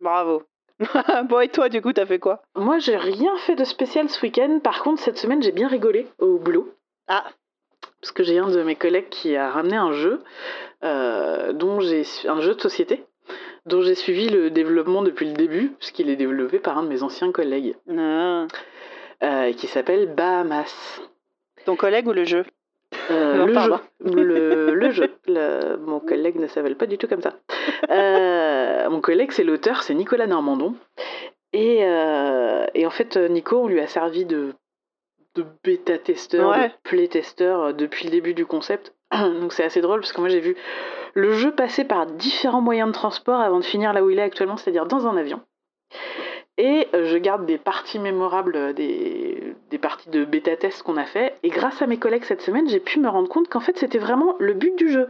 Bravo. 0.01 0.42
bon, 1.29 1.39
et 1.39 1.50
toi, 1.50 1.70
du 1.70 1.82
coup, 1.82 1.94
t'as 1.94 2.05
fait 2.05 2.20
quoi? 2.20 2.41
Moi, 2.55 2.79
j'ai 2.79 2.98
rien 2.98 3.36
fait 3.38 3.55
de 3.55 3.63
spécial 3.63 4.10
ce 4.10 4.22
week-end. 4.22 4.60
Par 4.63 4.84
contre, 4.84 5.01
cette 5.01 5.17
semaine, 5.17 5.41
j'ai 5.41 5.51
bien 5.51 5.67
rigolé 5.67 6.08
au 6.20 6.38
boulot. 6.38 6.74
Ah, 7.08 7.25
parce 8.01 8.12
que 8.12 8.24
j'ai 8.24 8.38
un 8.38 8.50
de 8.50 8.63
mes 8.63 8.75
collègues 8.75 9.10
qui 9.10 9.36
a 9.36 9.50
ramené 9.50 9.77
un 9.77 9.91
jeu, 9.94 10.22
euh, 10.84 11.53
dont 11.53 11.79
j'ai 11.79 12.03
un 12.27 12.41
jeu 12.41 12.55
de 12.55 12.62
société, 12.62 13.05
dont 13.65 13.82
j'ai 13.82 13.96
suivi 13.96 14.29
le 14.29 14.51
développement 14.51 15.01
depuis 15.01 15.25
le 15.27 15.34
début, 15.34 15.70
puisqu'il 15.79 16.10
est 16.10 16.15
développé 16.15 16.60
par 16.60 16.77
un 16.77 16.84
de 16.84 16.89
mes 16.89 17.03
anciens 17.03 17.32
collègues, 17.32 17.75
non. 17.88 18.48
euh, 19.24 19.53
qui 19.53 19.67
s'appelle 19.67 20.13
Bahamas. 20.13 21.01
ton 21.65 21.75
collègue 21.75 22.08
ou 22.08 22.13
le 22.13 22.25
jeu? 22.25 22.46
Euh, 23.12 23.35
Non, 23.38 23.45
le, 23.45 23.53
jeu, 23.53 23.75
le, 24.00 24.74
le 24.74 24.89
jeu. 24.91 25.12
Le- 25.27 25.77
mon 25.77 26.00
collègue 26.00 26.35
ne 26.38 26.47
s'appelle 26.47 26.75
pas 26.75 26.85
du 26.88 26.97
tout 26.97 27.07
comme 27.07 27.21
ça. 27.21 27.33
Euh, 27.89 28.89
mon 28.89 29.01
collègue, 29.01 29.31
c'est 29.31 29.43
l'auteur, 29.43 29.83
c'est 29.83 29.93
Nicolas 29.93 30.27
Normandon. 30.27 30.75
Et, 31.53 31.79
euh, 31.85 32.65
et 32.74 32.85
en 32.85 32.89
fait, 32.89 33.15
Nico, 33.17 33.57
on 33.63 33.67
lui 33.67 33.79
a 33.79 33.88
servi 33.88 34.25
de, 34.25 34.53
de 35.35 35.45
bêta-testeur, 35.63 36.50
Ouais. 36.50 36.67
de 36.69 36.74
play-testeur 36.83 37.74
depuis 37.74 38.05
le 38.05 38.12
début 38.12 38.33
du 38.33 38.45
concept. 38.45 38.93
Donc 39.13 39.53
c'est 39.53 39.63
assez 39.63 39.81
drôle 39.81 40.01
parce 40.01 40.12
que 40.13 40.19
moi 40.19 40.29
j'ai 40.29 40.39
vu 40.41 40.55
le 41.13 41.31
jeu 41.31 41.51
passer 41.51 41.85
par 41.85 42.07
différents 42.07 42.62
moyens 42.62 42.89
de 42.89 42.93
transport 42.93 43.39
avant 43.39 43.59
de 43.59 43.63
finir 43.65 43.93
là 43.93 44.03
où 44.03 44.09
il 44.09 44.19
est 44.19 44.24
actuellement, 44.24 44.57
c'est-à-dire 44.57 44.85
dans 44.85 45.07
un 45.07 45.15
avion. 45.15 45.39
Et 46.57 46.88
euh, 46.93 47.05
je 47.05 47.17
garde 47.17 47.45
des 47.45 47.57
parties 47.57 48.00
mémorables, 48.00 48.55
euh, 48.55 48.74
des, 48.74 49.55
des 49.69 49.77
parties 49.77 50.09
de 50.09 50.24
bêta-test 50.24 50.83
qu'on 50.83 50.95
a 50.97 51.03
fait. 51.03 51.35
Et 51.43 51.50
grâce 51.50 51.81
à 51.81 51.88
mes 51.88 51.97
collègues 51.97 52.24
cette 52.24 52.41
semaine, 52.41 52.69
j'ai 52.69 52.79
pu 52.79 53.00
me 53.00 53.09
rendre 53.09 53.27
compte 53.27 53.50
qu'en 53.50 53.59
fait 53.59 53.77
c'était 53.77 53.97
vraiment 53.97 54.35
le 54.39 54.53
but 54.53 54.75
du 54.77 54.89
jeu. 54.89 55.07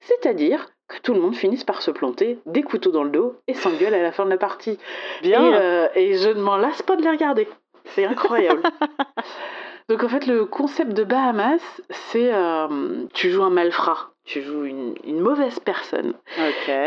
C'est-à-dire 0.00 0.68
que 0.88 0.98
tout 1.00 1.14
le 1.14 1.20
monde 1.20 1.36
finisse 1.36 1.64
par 1.64 1.82
se 1.82 1.90
planter, 1.90 2.38
des 2.46 2.62
couteaux 2.62 2.90
dans 2.90 3.04
le 3.04 3.10
dos 3.10 3.36
et 3.46 3.54
s'engueule 3.54 3.94
à 3.94 4.02
la 4.02 4.10
fin 4.10 4.24
de 4.24 4.30
la 4.30 4.38
partie. 4.38 4.78
Bien. 5.22 5.52
Et, 5.52 5.54
euh, 5.54 5.88
et 5.94 6.14
je 6.14 6.30
ne 6.30 6.40
m'en 6.40 6.56
lasse 6.56 6.82
pas 6.82 6.96
de 6.96 7.02
les 7.02 7.10
regarder. 7.10 7.46
C'est 7.84 8.04
incroyable. 8.04 8.62
Donc 9.88 10.02
en 10.02 10.08
fait, 10.08 10.26
le 10.26 10.44
concept 10.44 10.92
de 10.92 11.04
Bahamas, 11.04 11.62
c'est 11.90 12.34
euh, 12.34 13.06
tu 13.14 13.30
joues 13.30 13.44
un 13.44 13.50
malfrat, 13.50 14.10
tu 14.24 14.42
joues 14.42 14.64
une, 14.64 14.94
une 15.04 15.20
mauvaise 15.20 15.58
personne 15.60 16.14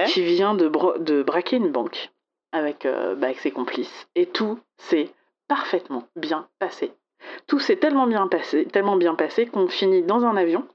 qui 0.07 0.21
vient 0.21 0.53
de 0.53 1.23
braquer 1.23 1.55
une 1.55 1.71
banque 1.71 2.11
avec, 2.51 2.85
euh, 2.85 3.15
bah, 3.15 3.27
avec 3.27 3.39
ses 3.39 3.51
complices. 3.51 4.07
Et 4.15 4.25
tout 4.25 4.59
s'est 4.77 5.11
parfaitement 5.47 6.07
bien 6.15 6.47
passé. 6.59 6.93
Tout 7.47 7.59
s'est 7.59 7.77
tellement 7.77 8.07
bien 8.07 8.27
passé, 8.27 8.65
tellement 8.65 8.95
bien 8.95 9.15
passé 9.15 9.45
qu'on 9.45 9.67
finit 9.67 10.03
dans 10.03 10.25
un 10.25 10.35
avion 10.35 10.67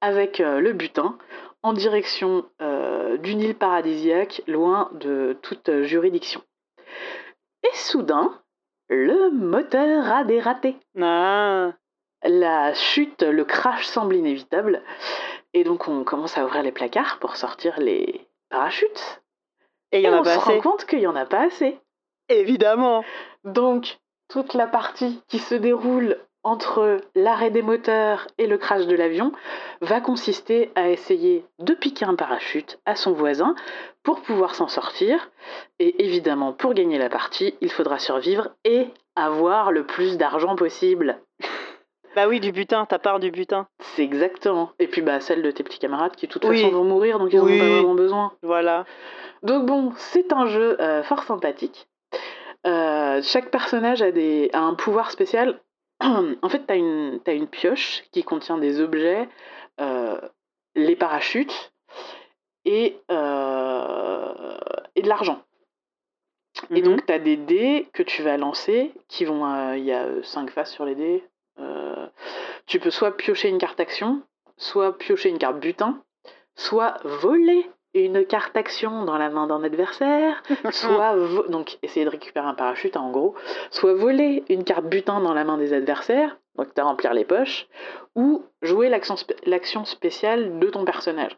avec 0.00 0.40
euh, 0.40 0.60
le 0.60 0.72
butin 0.72 1.18
en 1.62 1.72
direction 1.72 2.44
euh, 2.62 3.16
d'une 3.16 3.40
île 3.40 3.56
paradisiaque, 3.56 4.42
loin 4.46 4.90
de 4.92 5.36
toute 5.42 5.82
juridiction. 5.82 6.40
Et 7.64 7.74
soudain, 7.74 8.40
le 8.88 9.30
moteur 9.30 10.10
a 10.10 10.24
dératé. 10.24 10.76
Ah. 11.00 11.72
La 12.24 12.74
chute, 12.74 13.22
le 13.22 13.44
crash 13.44 13.86
semble 13.86 14.16
inévitable. 14.16 14.82
Et 15.54 15.64
donc 15.64 15.88
on 15.88 16.04
commence 16.04 16.36
à 16.36 16.44
ouvrir 16.44 16.62
les 16.62 16.72
placards 16.72 17.18
pour 17.20 17.36
sortir 17.36 17.78
les 17.78 18.26
parachutes. 18.50 19.22
Et 19.92 19.98
il 19.98 20.02
y 20.04 20.06
Et 20.06 20.10
en 20.10 20.14
a 20.16 20.20
on 20.20 20.22
pas 20.24 20.34
se 20.34 20.38
rend 20.40 20.60
compte 20.60 20.84
qu'il 20.84 20.98
n'y 20.98 21.06
en 21.06 21.16
a 21.16 21.26
pas 21.26 21.46
assez. 21.46 21.78
Évidemment. 22.28 23.04
Donc 23.44 23.98
toute 24.28 24.54
la 24.54 24.66
partie 24.66 25.22
qui 25.28 25.38
se 25.38 25.54
déroule 25.54 26.18
entre 26.44 26.98
l'arrêt 27.14 27.50
des 27.50 27.62
moteurs 27.62 28.26
et 28.38 28.46
le 28.46 28.58
crash 28.58 28.86
de 28.86 28.94
l'avion 28.94 29.32
va 29.80 30.00
consister 30.00 30.70
à 30.76 30.88
essayer 30.88 31.44
de 31.58 31.74
piquer 31.74 32.04
un 32.04 32.14
parachute 32.14 32.78
à 32.86 32.94
son 32.94 33.12
voisin 33.12 33.54
pour 34.02 34.20
pouvoir 34.22 34.54
s'en 34.54 34.68
sortir. 34.68 35.30
Et 35.78 36.04
évidemment, 36.04 36.52
pour 36.52 36.74
gagner 36.74 36.98
la 36.98 37.08
partie, 37.10 37.54
il 37.60 37.72
faudra 37.72 37.98
survivre 37.98 38.48
et 38.64 38.86
avoir 39.16 39.72
le 39.72 39.84
plus 39.84 40.16
d'argent 40.16 40.56
possible. 40.56 41.18
Bah 42.16 42.26
oui, 42.26 42.40
du 42.40 42.50
butin, 42.50 42.84
ta 42.86 42.98
part 42.98 43.20
du 43.20 43.30
butin. 43.30 43.68
C'est 43.80 44.02
exactement. 44.02 44.70
Et 44.80 44.88
puis 44.88 45.02
bah 45.02 45.20
celle 45.20 45.42
de 45.42 45.50
tes 45.52 45.62
petits 45.62 45.78
camarades 45.78 46.16
qui 46.16 46.26
de 46.26 46.32
toute 46.32 46.44
Oui. 46.46 46.62
façon 46.62 46.72
vont 46.74 46.82
mourir 46.82 47.18
donc 47.20 47.32
ils 47.32 47.38
en 47.38 47.44
Oui. 47.44 47.54
ont 47.54 47.58
pas 47.58 47.68
vraiment 47.68 47.94
besoin. 47.94 48.32
Voilà. 48.42 48.86
Donc 49.42 49.66
bon, 49.66 49.92
c'est 49.96 50.32
un 50.32 50.46
jeu 50.46 50.80
euh, 50.80 51.02
fort 51.02 51.22
sympathique. 51.24 51.88
Euh, 52.66 53.20
chaque 53.22 53.50
personnage 53.50 54.02
a, 54.02 54.10
des, 54.10 54.50
a 54.52 54.60
un 54.60 54.74
pouvoir 54.74 55.10
spécial. 55.10 55.60
en 56.00 56.48
fait, 56.48 56.66
tu 56.66 56.72
as 56.72 56.76
une, 56.76 57.20
t'as 57.24 57.34
une 57.34 57.46
pioche 57.48 58.04
qui 58.12 58.22
contient 58.24 58.58
des 58.58 58.80
objets, 58.80 59.28
euh, 59.80 60.20
les 60.74 60.96
parachutes 60.96 61.72
et, 62.64 62.98
et 63.08 65.02
de 65.02 65.08
l'argent. 65.08 65.42
Et 66.70 66.80
Mhm. 66.80 66.82
donc, 66.82 67.06
tu 67.06 67.12
as 67.12 67.18
des 67.18 67.36
dés 67.36 67.88
que 67.92 68.02
tu 68.02 68.22
vas 68.22 68.36
lancer 68.36 68.92
qui 69.08 69.24
vont. 69.24 69.74
Il 69.74 69.84
y 69.84 69.92
a 69.92 70.06
5 70.22 70.50
faces 70.50 70.72
sur 70.72 70.84
les 70.84 70.94
dés. 70.94 71.24
Tu 72.66 72.78
peux 72.80 72.90
soit 72.90 73.16
piocher 73.16 73.48
une 73.48 73.58
carte 73.58 73.80
action, 73.80 74.22
soit 74.56 74.98
piocher 74.98 75.30
une 75.30 75.38
carte 75.38 75.58
butin, 75.58 76.02
soit 76.54 76.98
voler 77.04 77.68
une 78.04 78.24
carte 78.26 78.56
action 78.56 79.04
dans 79.04 79.16
la 79.18 79.28
main 79.30 79.46
d'un 79.46 79.62
adversaire, 79.62 80.42
soit 80.72 81.14
donc 81.48 81.78
essayer 81.82 82.04
de 82.04 82.10
récupérer 82.10 82.46
un 82.46 82.54
parachute 82.54 82.96
hein, 82.96 83.00
en 83.02 83.10
gros, 83.10 83.34
soit 83.70 83.94
voler 83.94 84.44
une 84.48 84.64
carte 84.64 84.84
butin 84.86 85.20
dans 85.20 85.34
la 85.34 85.44
main 85.44 85.58
des 85.58 85.72
adversaires, 85.72 86.36
donc 86.56 86.68
t'as 86.74 86.84
remplir 86.84 87.14
les 87.14 87.24
poches, 87.24 87.66
ou 88.16 88.42
jouer 88.62 88.88
l'action 88.88 89.16
spé- 89.16 89.36
l'action 89.46 89.84
spéciale 89.84 90.58
de 90.58 90.68
ton 90.70 90.84
personnage. 90.84 91.36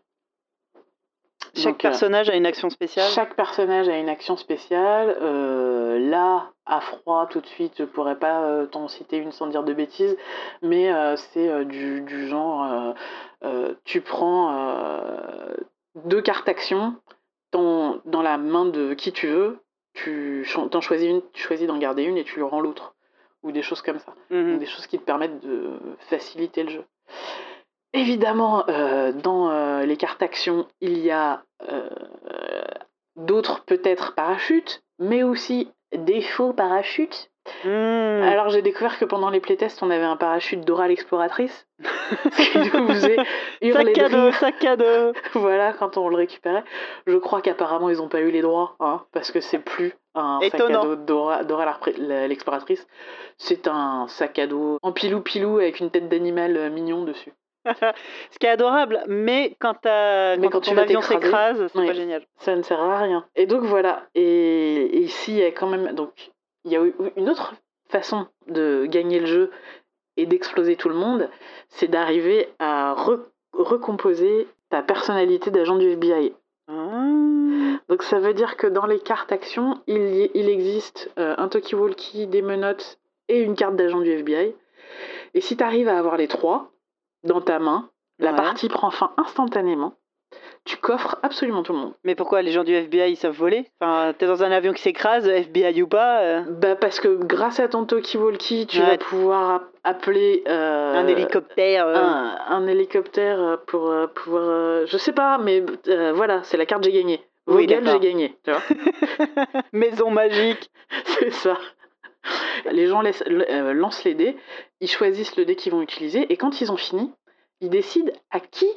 Chaque 1.55 1.73
Donc, 1.73 1.85
euh, 1.85 1.89
personnage 1.89 2.31
a 2.31 2.37
une 2.37 2.47
action 2.47 2.71
spéciale. 2.71 3.09
chaque 3.11 3.35
personnage 3.35 3.89
a 3.89 3.99
une 3.99 4.09
action 4.09 4.37
spéciale. 4.37 5.17
Euh, 5.21 5.99
là, 5.99 6.51
à 6.65 6.81
froid, 6.81 7.27
tout 7.29 7.41
de 7.41 7.47
suite, 7.47 7.73
je 7.79 7.85
pourrais 7.85 8.17
pas 8.19 8.43
euh, 8.45 8.67
t'en 8.67 8.87
citer 8.87 9.17
une 9.17 9.33
sans 9.33 9.49
dire 9.49 9.65
de 9.65 9.73
bêtises, 9.73 10.17
mais 10.63 10.93
c'est 11.17 11.65
du, 11.65 12.03
du 12.03 12.29
genre 12.29 12.95
tu 13.85 14.01
prends 14.01 14.53
deux 15.95 16.23
cartes 16.23 16.49
action 16.49 16.97
dans, 17.53 18.01
dans 18.05 18.23
la 18.23 18.39
main 18.39 18.65
de 18.65 18.95
qui 18.95 19.13
tu 19.13 19.27
veux, 19.29 19.59
tu 19.95 20.47
t'en 20.71 20.81
choisis 20.81 21.09
une, 21.09 21.23
tu 21.33 21.43
choisis 21.43 21.67
d'en 21.67 21.79
garder 21.79 22.03
une 22.03 22.17
et 22.17 22.25
tu 22.25 22.37
lui 22.37 22.43
rends 22.43 22.61
l'autre. 22.61 22.95
Ou 23.43 23.53
des 23.53 23.63
choses 23.63 23.81
comme 23.81 23.99
ça. 23.99 24.15
Mhm. 24.29 24.59
Des 24.59 24.67
choses 24.67 24.87
qui 24.87 24.99
te 24.99 25.05
permettent 25.05 25.41
de 25.41 25.79
faciliter 26.11 26.63
le 26.63 26.71
jeu. 26.71 26.85
Évidemment, 27.93 28.69
euh, 28.69 29.13
dans 29.13 29.51
euh, 29.51 29.85
les 29.85 29.97
cartes 29.97 30.23
actions, 30.23 30.69
il 30.81 30.99
y 30.99 31.11
a 31.11 31.43
euh, 31.69 31.89
d'autres 33.17 33.65
peut-être 33.65 34.15
parachutes, 34.15 34.83
mais 34.99 35.23
aussi 35.23 35.73
des 35.93 36.21
faux 36.21 36.53
parachutes. 36.53 37.30
Mhm. 37.65 38.23
Alors 38.23 38.51
j'ai 38.51 38.63
découvert 38.63 38.99
que 38.99 39.05
pendant 39.05 39.31
les 39.31 39.41
playtests, 39.41 39.83
on 39.83 39.91
avait 39.91 40.05
un 40.05 40.17
parachute 40.17 40.61
d'Oral 40.65 40.91
Exploratrice, 40.91 41.67
ce 41.83 42.51
qui 42.53 42.59
nous 42.77 42.89
faisait 42.89 43.17
hurler 43.63 43.95
Sac 43.95 44.05
à 44.05 44.09
dos, 44.09 44.25
rire. 44.25 44.35
sac 44.35 44.65
à 44.65 44.77
dos. 44.77 45.13
Voilà, 45.35 45.73
quand 45.73 45.97
on 45.97 46.09
le 46.09 46.17
récupérait. 46.17 46.65
Je 47.07 47.17
crois 47.17 47.41
qu'apparemment, 47.41 47.89
ils 47.89 47.97
n'ont 47.97 48.09
pas 48.09 48.21
eu 48.21 48.31
les 48.31 48.43
droits, 48.43 48.77
hein, 48.81 49.03
parce 49.13 49.31
que 49.33 49.41
c'est 49.41 49.59
plus 49.59 49.95
un 50.15 50.39
sac 50.43 50.55
à 50.55 50.57
Étonnant. 50.59 50.85
dos 50.85 50.97
d'Ora 50.97 51.45
d'Ora 51.45 51.65
l'Arpré- 51.65 51.97
l'exploratrice. 52.29 52.87
C'est 53.39 53.67
un 53.69 54.07
sac 54.09 54.39
à 54.39 54.47
dos 54.47 54.79
en 54.83 54.93
pilou-pilou 54.93 55.59
avec 55.59 55.81
une 55.81 55.91
tête 55.91 56.09
d'animal 56.09 56.57
euh, 56.57 56.71
mignon 56.71 57.05
dessus. 57.05 57.33
Ce 58.31 58.39
qui 58.39 58.47
est 58.47 58.51
adorable, 58.51 59.03
mais 59.09 59.57
quand, 59.61 59.75
t'as- 59.75 60.37
Mais 60.37 60.47
quand, 60.49 60.53
quand 60.59 60.61
tu 60.61 60.71
ton 60.75 60.79
avion 60.79 61.01
s'écrase, 61.03 61.67
c'est 61.73 61.79
oui. 61.79 61.87
pas 61.87 61.93
génial. 61.95 62.23
Ça 62.39 62.55
ne 62.55 62.63
sert 62.63 62.81
à 62.81 62.99
rien. 63.01 63.25
Et 63.37 63.47
donc 63.47 63.63
voilà. 63.63 64.03
Et, 64.15 64.23
et 64.97 65.01
ici, 65.01 65.33
il 65.33 65.39
y 65.39 65.45
a 65.45 65.51
quand 65.53 65.67
même. 65.67 65.93
Donc, 65.95 66.31
il 66.65 66.73
y 66.73 66.77
a 66.77 66.83
une 67.17 67.29
autre 67.31 67.55
façon 67.89 68.27
de 68.49 68.87
gagner 68.87 69.21
le 69.21 69.27
jeu 69.27 69.51
et 70.17 70.27
d'exploser 70.27 70.77
tout 70.77 70.89
le 70.89 70.95
monde, 70.95 71.29
c'est 71.69 71.89
d'arriver 71.89 72.49
à 72.59 72.95
re- 72.97 73.23
recomposer 73.53 74.47
ta 74.69 74.83
personnalité 74.83 75.51
d'agent 75.51 75.77
du 75.77 75.89
FBI. 75.91 76.35
Ah. 76.69 77.07
Donc 77.89 78.03
ça 78.03 78.21
veut 78.21 78.35
dire 78.35 78.57
que 78.57 78.67
dans 78.67 78.87
les 78.87 79.01
cartes 79.01 79.33
actions, 79.33 79.81
il, 79.87 80.15
y- 80.15 80.31
il 80.35 80.49
existe 80.49 81.11
euh, 81.19 81.35
un 81.39 81.49
talkie-walkie, 81.49 82.27
des 82.27 82.43
menottes 82.43 82.99
et 83.29 83.41
une 83.41 83.55
carte 83.57 83.77
d'agent 83.77 84.01
du 84.01 84.11
FBI. 84.11 84.55
Et 85.35 85.41
si 85.41 85.57
tu 85.57 85.65
arrives 85.65 85.89
à 85.89 85.99
avoir 85.99 86.17
les 86.17 86.29
trois 86.29 86.71
dans 87.25 87.41
ta 87.41 87.59
main, 87.59 87.89
la 88.19 88.31
Ouais. 88.31 88.37
partie 88.37 88.69
prend 88.69 88.91
fin 88.91 89.13
instantanément. 89.17 89.95
Tu 90.65 90.77
coffres 90.77 91.17
absolument 91.23 91.63
tout 91.63 91.73
le 91.73 91.79
monde. 91.79 91.95
Mais 92.05 92.15
pourquoi 92.15 92.43
les 92.43 92.53
gens 92.53 92.65
du 92.65 92.73
FBI 92.75 93.11
ils 93.13 93.17
savent 93.17 93.35
voler? 93.35 93.67
Enfin, 93.81 94.13
t'es 94.17 94.27
dans 94.27 94.43
un 94.45 94.51
avion 94.53 94.73
qui 94.73 94.83
s'écrase, 94.83 95.27
FBI 95.27 95.83
ou 95.83 95.89
pas 95.89 96.21
euh, 96.21 96.43
Bah 96.49 96.77
parce 96.77 97.01
que 97.01 97.09
grâce 97.09 97.59
à 97.61 97.69
ton 97.69 97.85
talkie-walkie, 97.87 98.67
tu 98.67 98.79
Ouais. 98.81 98.87
vas 98.87 98.99
pouvoir 98.99 99.51
ap- 99.51 99.63
appeler 99.85 100.45
euh, 100.49 100.95
Un 100.95 101.07
hélicoptère. 101.09 101.87
euh, 101.87 101.95
un, 101.97 102.39
un 102.49 102.67
hélicoptère 102.67 103.59
pour 103.67 103.93
pouvoir... 104.15 104.87
je 104.87 104.97
sais 104.99 105.13
pas, 105.13 105.39
mais 105.39 105.65
voilà, 106.15 106.43
c'est 106.45 106.57
la 106.59 106.67
carte 106.67 106.85
j'ai 106.85 106.93
gagné. 106.93 107.21
Vogel, 107.47 107.85
j'ai 107.89 107.99
gagné. 107.99 108.37
Tu 108.45 108.51
vois 108.53 108.63
Maison 109.73 110.11
magique. 110.11 110.71
C'est 111.07 111.31
ça. 111.31 111.57
Les 112.71 112.87
gens 112.87 113.01
laissent- 113.01 113.25
lancent 113.27 114.05
les 114.05 114.15
dés, 114.15 114.37
ils 114.81 114.89
choisissent 114.91 115.37
le 115.37 115.45
dé 115.47 115.57
qu'ils 115.57 115.73
vont 115.73 115.81
utiliser, 115.83 116.31
et 116.31 116.37
quand 116.37 116.61
ils 116.61 116.71
ont 116.71 116.77
fini, 116.77 117.11
ils 117.63 117.71
décident 117.71 118.13
à 118.31 118.41
qui 118.41 118.69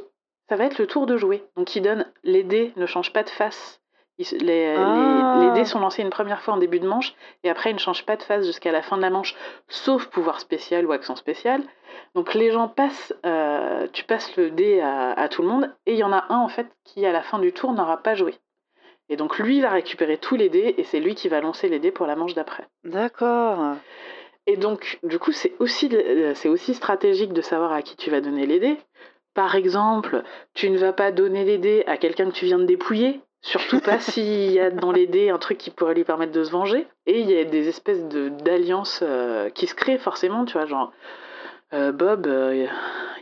ça 0.53 0.57
va 0.57 0.65
être 0.65 0.77
le 0.77 0.85
tour 0.85 1.07
de 1.07 1.17
jouer. 1.17 1.43
Donc 1.57 1.75
ils 1.75 1.81
donnent 1.81 2.05
les 2.23 2.43
dés 2.43 2.73
ne 2.75 2.85
changent 2.85 3.11
pas 3.11 3.23
de 3.23 3.29
face. 3.29 3.81
Les, 4.19 4.75
Ah. 4.77 5.37
les- 5.39 5.47
les 5.47 5.53
dés 5.53 5.65
sont 5.65 5.79
lancés 5.79 6.03
une 6.03 6.11
première 6.11 6.41
fois 6.43 6.53
en 6.53 6.57
début 6.57 6.79
de 6.79 6.87
manche, 6.87 7.15
et 7.43 7.49
après 7.49 7.71
ils 7.71 7.73
ne 7.73 7.79
changent 7.79 8.05
pas 8.05 8.17
de 8.17 8.21
face 8.21 8.45
jusqu'à 8.45 8.71
la 8.71 8.83
fin 8.83 8.95
de 8.97 9.01
la 9.01 9.09
manche, 9.09 9.35
sauf 9.67 10.05
pouvoir 10.05 10.39
spécial 10.39 10.85
ou 10.85 10.91
accent 10.91 11.15
spécial. 11.15 11.63
Donc 12.13 12.35
les 12.35 12.51
gens 12.51 12.67
passent, 12.67 13.15
euh, 13.25 13.87
tu 13.93 14.03
passes 14.03 14.37
le 14.37 14.51
dé 14.51 14.79
à, 14.81 15.13
à 15.13 15.27
tout 15.27 15.41
le 15.41 15.47
monde, 15.47 15.73
et 15.87 15.93
il 15.93 15.97
y 15.97 16.03
en 16.03 16.13
a 16.13 16.25
un 16.29 16.37
en 16.37 16.47
fait 16.49 16.67
qui 16.83 17.03
à 17.07 17.11
la 17.11 17.23
fin 17.23 17.39
du 17.39 17.51
tour 17.51 17.73
n'aura 17.73 17.97
pas 18.03 18.13
joué. 18.13 18.35
Et 19.09 19.15
donc 19.15 19.39
lui 19.39 19.59
va 19.61 19.71
récupérer 19.71 20.17
tous 20.19 20.35
les 20.35 20.49
dés, 20.49 20.75
et 20.77 20.83
c'est 20.83 20.99
lui 20.99 21.15
qui 21.15 21.27
va 21.29 21.41
lancer 21.41 21.67
les 21.67 21.79
dés 21.79 21.91
pour 21.91 22.05
la 22.05 22.15
manche 22.15 22.35
d'après. 22.35 22.67
D'accord. 22.83 23.77
Et 24.45 24.57
donc, 24.57 24.99
du 25.03 25.19
coup, 25.19 25.31
c'est 25.31 25.53
aussi, 25.59 25.89
euh, 25.93 26.33
c'est 26.35 26.49
aussi 26.49 26.73
stratégique 26.73 27.31
de 27.31 27.41
savoir 27.41 27.71
à 27.71 27.81
qui 27.81 27.95
tu 27.95 28.09
vas 28.11 28.19
donner 28.19 28.45
les 28.45 28.59
dés. 28.59 28.77
Par 29.33 29.55
exemple, 29.55 30.23
tu 30.53 30.69
ne 30.69 30.77
vas 30.77 30.93
pas 30.93 31.11
donner 31.11 31.43
les 31.43 31.57
dés 31.57 31.83
à 31.87 31.97
quelqu'un 31.97 32.29
que 32.29 32.35
tu 32.35 32.45
viens 32.45 32.59
de 32.59 32.65
dépouiller, 32.65 33.21
Surtout 33.45 33.81
pas 33.81 33.99
s'il 33.99 34.51
y 34.51 34.59
a 34.59 34.71
dans 34.71 34.93
les 34.93 35.05
dés 35.05 35.29
un 35.29 35.37
truc 35.37 35.57
qui 35.57 35.69
pourrait 35.69 35.95
lui 35.95 36.05
permettre 36.05 36.31
de 36.31 36.43
se 36.43 36.51
venger. 36.51 36.87
Et 37.05 37.19
il 37.19 37.29
y 37.29 37.37
a 37.37 37.43
des 37.43 37.67
espèces 37.67 38.07
de 38.07 38.29
d'alliances 38.29 39.01
euh, 39.03 39.49
qui 39.49 39.67
se 39.67 39.75
créent 39.75 39.97
forcément, 39.97 40.45
tu 40.45 40.53
vois, 40.53 40.65
genre 40.65 40.93
euh, 41.73 41.91
Bob, 41.91 42.27
euh, 42.27 42.67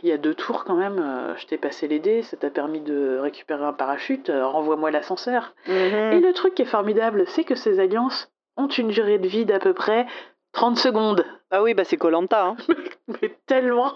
il 0.02 0.08
y 0.08 0.12
a 0.12 0.18
deux 0.18 0.34
tours 0.34 0.64
quand 0.64 0.76
même, 0.76 0.98
euh, 0.98 1.34
je 1.36 1.46
t'ai 1.46 1.56
passé 1.56 1.88
les 1.88 2.00
dés, 2.00 2.22
ça 2.22 2.36
t'a 2.36 2.50
permis 2.50 2.80
de 2.80 3.18
récupérer 3.18 3.64
un 3.64 3.72
parachute, 3.72 4.30
renvoie-moi 4.30 4.90
l'ascenseur. 4.90 5.54
Et 5.66 6.20
le 6.20 6.32
truc 6.34 6.54
qui 6.54 6.62
est 6.62 6.66
formidable, 6.66 7.24
c'est 7.28 7.44
que 7.44 7.54
ces 7.54 7.80
alliances 7.80 8.30
ont 8.58 8.68
une 8.68 8.88
durée 8.88 9.18
de 9.18 9.26
vie 9.26 9.46
d'à 9.46 9.58
peu 9.58 9.72
près 9.72 10.06
30 10.52 10.76
secondes. 10.76 11.24
Ah 11.50 11.62
oui, 11.62 11.72
bah 11.72 11.84
c'est 11.84 11.96
Colanta. 11.96 12.48
Hein. 12.48 12.56
Mais 13.22 13.34
tellement 13.46 13.94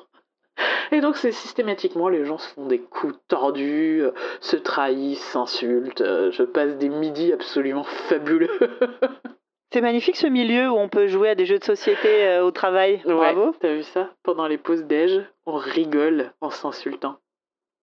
Et 0.96 1.02
donc 1.02 1.18
c'est 1.18 1.30
systématiquement, 1.30 2.08
les 2.08 2.24
gens 2.24 2.38
se 2.38 2.48
font 2.54 2.64
des 2.64 2.78
coups 2.78 3.14
tordus, 3.28 4.00
euh, 4.02 4.12
se 4.40 4.56
trahissent, 4.56 5.20
s'insultent. 5.20 6.00
euh, 6.00 6.30
je 6.30 6.42
passe 6.42 6.78
des 6.78 6.88
midis 6.88 7.34
absolument 7.34 7.84
fabuleux. 7.84 8.48
C'est 9.74 9.82
magnifique 9.82 10.16
ce 10.16 10.26
milieu 10.26 10.70
où 10.70 10.76
on 10.76 10.88
peut 10.88 11.06
jouer 11.06 11.28
à 11.28 11.34
des 11.34 11.44
jeux 11.44 11.58
de 11.58 11.64
société 11.64 12.24
euh, 12.24 12.44
au 12.44 12.50
travail. 12.50 13.02
Bravo. 13.04 13.54
T'as 13.60 13.74
vu 13.74 13.82
ça? 13.82 14.08
Pendant 14.22 14.46
les 14.46 14.56
pauses 14.56 14.84
déj, 14.84 15.20
on 15.44 15.56
rigole 15.56 16.32
en 16.40 16.48
s'insultant. 16.48 17.16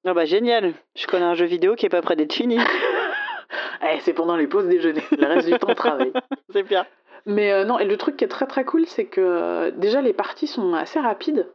Ah 0.08 0.16
bah 0.16 0.26
génial. 0.26 0.74
Je 0.96 1.06
connais 1.06 1.26
un 1.26 1.36
jeu 1.36 1.46
vidéo 1.46 1.76
qui 1.76 1.86
est 1.86 1.90
pas 1.90 2.02
près 2.02 2.16
d'être 2.16 2.34
fini. 2.34 2.58
Eh, 3.86 4.00
c'est 4.00 4.14
pendant 4.14 4.38
les 4.38 4.48
pauses 4.48 4.68
déjeuner. 4.68 5.04
Le 5.12 5.28
reste 5.28 5.48
du 5.48 5.60
temps, 5.60 5.68
on 5.70 5.76
travaille. 5.76 6.14
c'est 6.52 6.64
bien. 6.64 6.88
Mais 7.26 7.52
euh, 7.52 7.66
non, 7.66 7.80
et 7.80 7.86
le 7.86 7.98
truc 7.98 8.16
qui 8.16 8.24
est 8.24 8.30
très 8.30 8.48
très 8.48 8.64
cool, 8.64 8.86
c'est 8.86 9.06
que 9.06 9.22
euh, 9.22 9.72
déjà 9.72 10.02
les 10.02 10.14
parties 10.14 10.48
sont 10.48 10.74
assez 10.74 11.00
rapides. 11.00 11.48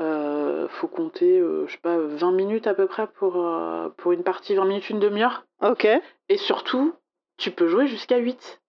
Euh, 0.00 0.66
faut 0.68 0.88
compter, 0.88 1.38
euh, 1.38 1.66
je 1.66 1.72
sais 1.72 1.78
pas, 1.78 1.98
20 1.98 2.32
minutes 2.32 2.66
à 2.66 2.74
peu 2.74 2.86
près 2.86 3.06
pour, 3.06 3.36
euh, 3.36 3.88
pour 3.98 4.12
une 4.12 4.22
partie, 4.22 4.54
20 4.54 4.64
minutes, 4.64 4.88
une 4.90 4.98
demi-heure. 5.00 5.44
Ok. 5.62 5.86
Et 6.30 6.36
surtout, 6.38 6.94
tu 7.36 7.50
peux 7.50 7.68
jouer 7.68 7.86
jusqu'à 7.86 8.16
8. 8.16 8.60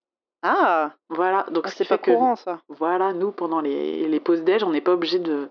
Ah, 0.43 0.91
Voilà, 1.09 1.45
donc 1.51 1.65
ah, 1.67 1.69
ce 1.69 1.77
c'est 1.77 1.87
pas 1.87 1.97
fait 1.97 2.03
que, 2.05 2.11
courant 2.11 2.35
ça. 2.35 2.59
voilà, 2.67 3.13
nous, 3.13 3.31
pendant 3.31 3.61
les, 3.61 4.07
les 4.07 4.19
pauses 4.19 4.41
déj, 4.41 4.63
on 4.63 4.71
n'est 4.71 4.81
pas 4.81 4.91
obligé 4.93 5.19
de, 5.19 5.49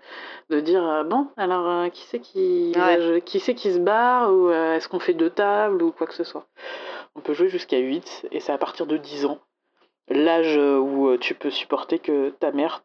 de 0.50 0.60
dire, 0.60 1.04
bon, 1.08 1.28
alors, 1.36 1.90
qui 1.92 2.02
c'est 2.08 2.18
qui, 2.18 2.72
Ouais. 2.76 3.22
qui, 3.24 3.38
c'est 3.40 3.54
qui 3.54 3.72
se 3.72 3.78
barre, 3.78 4.32
ou 4.34 4.50
est-ce 4.50 4.88
qu'on 4.88 4.98
fait 4.98 5.14
deux 5.14 5.30
tables, 5.30 5.82
ou 5.82 5.92
quoi 5.92 6.08
que 6.08 6.14
ce 6.14 6.24
soit. 6.24 6.44
On 7.14 7.20
peut 7.20 7.34
jouer 7.34 7.48
jusqu'à 7.48 7.78
8, 7.78 8.26
et 8.32 8.40
c'est 8.40 8.52
à 8.52 8.58
partir 8.58 8.86
de 8.86 8.96
10 8.96 9.26
ans, 9.26 9.38
l'âge 10.08 10.56
où 10.58 11.16
tu 11.18 11.34
peux 11.34 11.50
supporter 11.50 12.00
que 12.00 12.30
ta 12.30 12.50
mère 12.50 12.82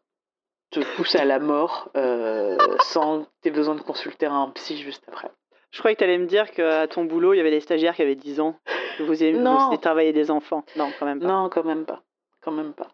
te 0.70 0.80
pousse 0.96 1.14
à 1.14 1.24
la 1.24 1.38
mort 1.38 1.90
euh, 1.96 2.56
sans 2.80 3.22
que 3.22 3.28
tu 3.42 3.48
aies 3.48 3.52
besoin 3.52 3.74
de 3.74 3.80
consulter 3.80 4.26
un 4.26 4.48
psy 4.50 4.76
juste 4.78 5.04
après. 5.08 5.30
Je 5.70 5.78
croyais 5.78 5.94
que 5.94 5.98
tu 5.98 6.04
allais 6.04 6.18
me 6.18 6.26
dire 6.26 6.50
qu'à 6.52 6.86
ton 6.88 7.04
boulot, 7.04 7.34
il 7.34 7.36
y 7.36 7.40
avait 7.40 7.50
des 7.50 7.60
stagiaires 7.60 7.94
qui 7.94 8.02
avaient 8.02 8.14
10 8.14 8.40
ans. 8.40 8.56
Que 8.98 9.02
vous 9.02 9.22
aimiez 9.22 9.38
Non. 9.40 9.68
vous 9.70 9.76
travailler 9.76 10.12
des 10.12 10.30
enfants. 10.30 10.64
Non, 10.76 10.90
quand 10.98 11.04
même 11.06 11.20
pas. 11.20 11.26
Non, 11.26 11.48
quand 11.50 11.64
même 11.64 11.84
pas. 11.84 12.02
Quand 12.42 12.52
même 12.52 12.72
pas. 12.72 12.88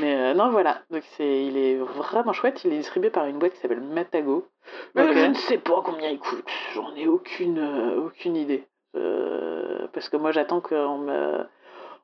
Mais 0.00 0.16
euh, 0.16 0.34
non, 0.34 0.50
voilà. 0.50 0.82
Donc 0.90 1.02
c'est, 1.16 1.44
il 1.44 1.56
est 1.58 1.76
vraiment 1.76 2.32
chouette. 2.32 2.62
Il 2.64 2.72
est 2.72 2.78
distribué 2.78 3.10
par 3.10 3.26
une 3.26 3.38
boîte 3.38 3.52
qui 3.52 3.60
s'appelle 3.60 3.80
Matago. 3.80 4.46
Je 4.94 5.26
ne 5.28 5.34
sais 5.34 5.58
pas 5.58 5.82
combien 5.84 6.08
il 6.10 6.18
coûte. 6.18 6.44
J'en 6.74 6.94
ai 6.96 7.06
aucune, 7.06 7.58
euh, 7.58 8.06
aucune 8.06 8.36
idée. 8.36 8.66
Euh, 8.96 9.86
parce 9.92 10.08
que 10.08 10.16
moi, 10.16 10.32
j'attends 10.32 10.60
qu'on 10.60 10.98
me, 10.98 11.44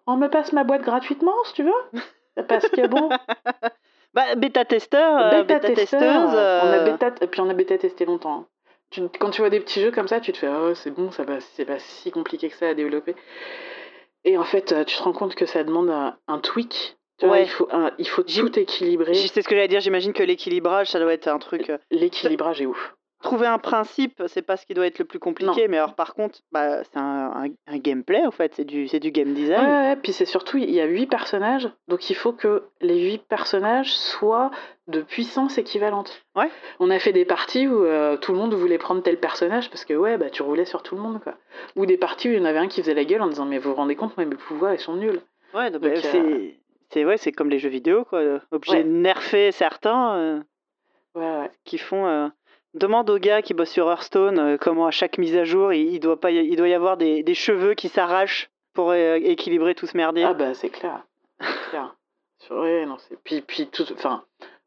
on 0.06 0.16
me 0.16 0.28
passe 0.28 0.52
ma 0.52 0.64
boîte 0.64 0.82
gratuitement, 0.82 1.34
si 1.44 1.54
tu 1.54 1.62
veux. 1.64 2.42
Parce 2.48 2.68
que 2.68 2.86
bon, 2.86 3.08
Bah, 4.14 4.34
bêta-testeur, 4.34 5.18
euh, 5.18 5.42
bêta-testeuse. 5.42 6.02
on 6.02 6.28
a 6.36 6.36
euh, 6.36 6.84
bêta, 6.84 7.10
puis 7.10 7.40
on 7.40 7.48
a 7.48 7.54
bêta 7.54 7.78
testé 7.78 8.04
longtemps. 8.04 8.40
hein. 8.40 8.46
Tu- 8.90 9.08
quand 9.18 9.30
tu 9.30 9.40
vois 9.40 9.48
des 9.48 9.60
petits 9.60 9.80
jeux 9.80 9.90
comme 9.90 10.08
ça, 10.08 10.20
tu 10.20 10.32
te 10.32 10.38
fais 10.38 10.48
oh 10.48 10.74
c'est 10.74 10.90
bon, 10.90 11.10
ça 11.10 11.24
c'est 11.54 11.64
pas 11.64 11.78
si 11.78 12.10
compliqué 12.10 12.50
que 12.50 12.56
ça 12.56 12.68
à 12.68 12.74
développer. 12.74 13.14
Et 14.24 14.36
en 14.36 14.44
fait, 14.44 14.72
euh, 14.72 14.84
tu 14.84 14.96
te 14.96 15.02
rends 15.02 15.12
compte 15.14 15.34
que 15.34 15.46
ça 15.46 15.64
demande 15.64 15.88
un, 15.90 16.16
un 16.28 16.38
tweak. 16.38 16.96
Tu 17.18 17.26
vois, 17.26 17.36
Ouais. 17.36 17.44
il 17.44 17.48
faut, 17.48 17.68
un- 17.72 17.90
il 17.98 18.06
faut 18.08 18.22
tout 18.22 18.58
équilibrer. 18.58 19.14
C'est 19.14 19.40
ce 19.42 19.48
que 19.48 19.54
j'allais 19.54 19.68
dire. 19.68 19.80
J'imagine 19.80 20.12
que 20.12 20.22
l'équilibrage, 20.22 20.88
ça 20.88 20.98
doit 21.00 21.12
être 21.12 21.28
un 21.28 21.38
truc. 21.38 21.72
L'équilibrage 21.90 22.60
est 22.60 22.66
ouf. 22.66 22.94
Trouver 23.22 23.46
un 23.46 23.58
principe, 23.58 24.22
c'est 24.26 24.42
pas 24.42 24.56
ce 24.56 24.66
qui 24.66 24.74
doit 24.74 24.86
être 24.86 24.98
le 24.98 25.04
plus 25.04 25.18
compliqué. 25.18 25.68
Mais 25.68 25.78
alors, 25.78 25.94
par 25.94 26.14
contre, 26.14 26.40
bah, 26.50 26.82
c'est 26.84 26.96
un, 26.98 27.32
un- 27.44 27.48
un 27.68 27.78
gameplay, 27.78 28.26
en 28.26 28.30
fait. 28.32 28.54
C'est 28.56 28.64
du, 28.64 28.86
du 28.86 29.10
game 29.12 29.32
design. 29.32 29.60
ouais, 29.64 29.66
ouais, 29.90 29.96
puis 29.96 30.12
c'est 30.12 30.24
surtout, 30.24 30.58
il 30.58 30.70
y 30.70 30.80
a 30.80 30.84
huit 30.86 31.06
personnages, 31.06 31.70
donc 31.88 32.10
il 32.10 32.14
faut 32.14 32.32
que 32.32 32.64
les 32.80 33.00
huit 33.00 33.22
personnages 33.26 33.92
soient 33.94 34.50
de 34.88 35.00
puissance 35.02 35.56
équivalente. 35.58 36.24
Ouais. 36.34 36.50
On 36.80 36.90
a 36.90 36.98
fait 36.98 37.12
des 37.12 37.24
parties 37.24 37.68
où 37.68 37.84
euh, 37.84 38.16
tout 38.16 38.32
le 38.32 38.38
monde 38.38 38.54
voulait 38.54 38.78
prendre 38.78 39.02
tel 39.02 39.18
personnage 39.20 39.70
parce 39.70 39.84
que 39.84 39.94
ouais, 39.94 40.18
bah 40.18 40.28
tu 40.28 40.42
roulais 40.42 40.64
sur 40.64 40.82
tout 40.82 40.96
le 40.96 41.00
monde 41.02 41.20
quoi. 41.22 41.34
Ou 41.76 41.86
des 41.86 41.96
parties 41.96 42.28
où 42.28 42.32
il 42.32 42.38
y 42.38 42.40
en 42.42 42.44
avait 42.44 42.58
un 42.58 42.66
qui 42.68 42.80
faisait 42.82 42.94
la 42.94 43.04
gueule 43.04 43.22
en 43.22 43.28
disant 43.28 43.44
mais 43.44 43.58
vous 43.58 43.70
vous 43.70 43.76
rendez 43.76 43.94
compte, 43.94 44.16
moi, 44.16 44.26
mes 44.26 44.34
pouvoirs 44.34 44.74
ils 44.74 44.80
sont 44.80 44.96
nuls. 44.96 45.20
Ouais, 45.54 45.70
donc, 45.70 45.82
bah, 45.82 45.90
c'est. 45.96 47.04
Ouais, 47.04 47.16
comme 47.36 47.48
les 47.48 47.58
jeux 47.58 47.68
vidéo, 47.70 48.04
quoi. 48.04 48.20
Obligé 48.50 48.82
de 48.82 48.88
nerfer 48.90 49.52
certains 49.52 50.16
euh, 50.16 50.40
ouais. 51.14 51.50
qui 51.64 51.78
font. 51.78 52.30
Demande 52.74 53.10
au 53.10 53.18
gars 53.18 53.42
qui 53.42 53.52
bosse 53.54 53.70
sur 53.70 53.88
Hearthstone 53.90 54.38
euh, 54.38 54.56
comment 54.58 54.86
à 54.86 54.90
chaque 54.90 55.18
mise 55.18 55.36
à 55.36 55.44
jour, 55.44 55.72
il, 55.72 55.92
il 55.94 56.00
doit, 56.00 56.18
pas 56.18 56.30
y, 56.30 56.36
il 56.36 56.56
doit 56.56 56.68
y 56.68 56.74
avoir 56.74 56.96
des, 56.96 57.22
des 57.22 57.34
cheveux 57.34 57.74
qui 57.74 57.88
s'arrachent 57.88 58.50
pour 58.72 58.90
euh, 58.92 59.16
équilibrer 59.16 59.74
tout 59.74 59.86
ce 59.86 59.96
merdier. 59.96 60.24
Ah 60.24 60.32
bah 60.34 60.54
c'est 60.54 60.70
clair. 60.70 61.02
C'est 61.40 61.70
clair. 61.70 61.94
Sur- 62.38 62.56
ouais, 62.58 62.86
non, 62.86 62.96
c'est... 62.98 63.16
Puis, 63.22 63.42
puis 63.42 63.66
tout... 63.68 63.84
Enfin, 63.92 64.24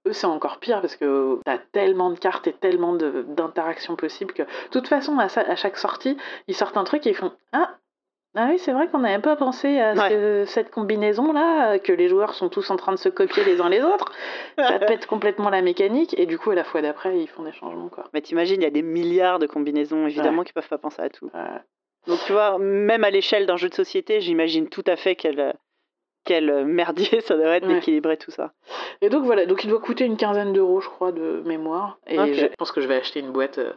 eux 0.08 0.14
c'est 0.14 0.28
encore 0.28 0.60
pire 0.60 0.82
parce 0.82 0.96
que 0.96 1.40
t'as 1.44 1.58
tellement 1.58 2.12
de 2.12 2.20
cartes 2.20 2.46
et 2.48 2.54
tellement 2.54 2.94
de- 2.94 3.26
d'interactions 3.28 3.96
possibles 3.96 4.34
que... 4.34 4.44
De 4.44 4.48
toute 4.72 4.88
façon, 4.88 5.18
à, 5.18 5.28
sa- 5.28 5.42
à 5.42 5.56
chaque 5.56 5.78
sortie, 5.78 6.16
ils 6.48 6.56
sortent 6.56 6.78
un 6.78 6.84
truc 6.84 7.06
et 7.08 7.10
ils 7.10 7.16
font... 7.16 7.32
Ah 7.54 7.76
ah 8.36 8.48
oui, 8.50 8.60
c'est 8.60 8.72
vrai 8.74 8.88
qu'on 8.88 9.00
n'avait 9.00 9.22
pas 9.22 9.36
pensé 9.36 9.80
à 9.80 9.96
ce 9.96 10.02
Ouais. 10.02 10.10
que- 10.10 10.46
cette 10.46 10.72
combinaison-là, 10.72 11.80
que 11.80 11.92
les 11.94 12.08
joueurs 12.10 12.34
sont 12.34 12.50
tous 12.50 12.70
en 12.70 12.76
train 12.76 12.92
de 12.92 12.98
se 12.98 13.10
copier 13.10 13.44
les 13.44 13.62
uns 13.62 13.70
les 13.70 13.82
autres. 13.82 14.12
Ça 14.58 14.80
pète 15.00 15.06
complètement 15.08 15.50
la 15.50 15.62
mécanique, 15.62 16.18
et 16.20 16.26
du 16.26 16.38
coup, 16.38 16.52
à 16.52 16.56
la 16.56 16.64
fois 16.64 16.82
d'après, 16.82 17.18
ils 17.20 17.28
font 17.28 17.44
des 17.44 17.54
changements, 17.54 17.90
quoi. 17.90 18.06
Mais 18.14 18.22
t'imagines, 18.22 18.62
il 18.62 18.64
y 18.64 18.68
a 18.68 18.72
des 18.72 18.82
milliards 18.82 19.40
de 19.40 19.48
combinaisons, 19.48 20.06
évidemment, 20.08 20.44
qui 20.44 20.54
peuvent 20.54 20.68
pas 20.68 20.78
penser 20.78 21.02
à 21.02 21.10
tout. 21.10 21.30
Ouais. 21.34 21.60
Donc 22.08 22.20
tu 22.26 22.34
vois, 22.34 22.60
même 22.60 23.04
à 23.04 23.10
l'échelle 23.10 23.46
d'un 23.48 23.58
jeu 23.58 23.68
de 23.70 23.74
société, 23.74 24.22
j'imagine 24.22 24.70
tout 24.70 24.84
à 24.86 24.96
fait 24.96 25.16
quel, 25.16 25.40
euh, 25.40 25.54
quel 26.24 26.50
euh, 26.52 26.64
merdier 26.64 27.22
ça 27.22 27.36
devrait 27.36 27.58
être 27.58 27.68
Ouais. 27.68 27.74
d'équilibrer 27.76 28.18
tout 28.18 28.30
ça. 28.32 28.52
Et 29.02 29.10
donc 29.10 29.24
voilà, 29.26 29.46
donc 29.48 29.64
il 29.64 29.70
doit 29.72 29.80
coûter 29.80 30.06
une 30.06 30.18
quinzaine 30.18 30.54
d'euros, 30.54 30.82
je 30.82 30.90
crois, 30.90 31.12
de 31.12 31.42
mémoire. 31.46 31.98
Et 32.06 32.34
je 32.36 32.46
pense 32.60 32.72
que 32.72 32.80
je 32.82 32.88
vais 32.88 32.96
acheter 32.98 33.22
une 33.22 33.32
boîte 33.32 33.58
euh, 33.58 33.74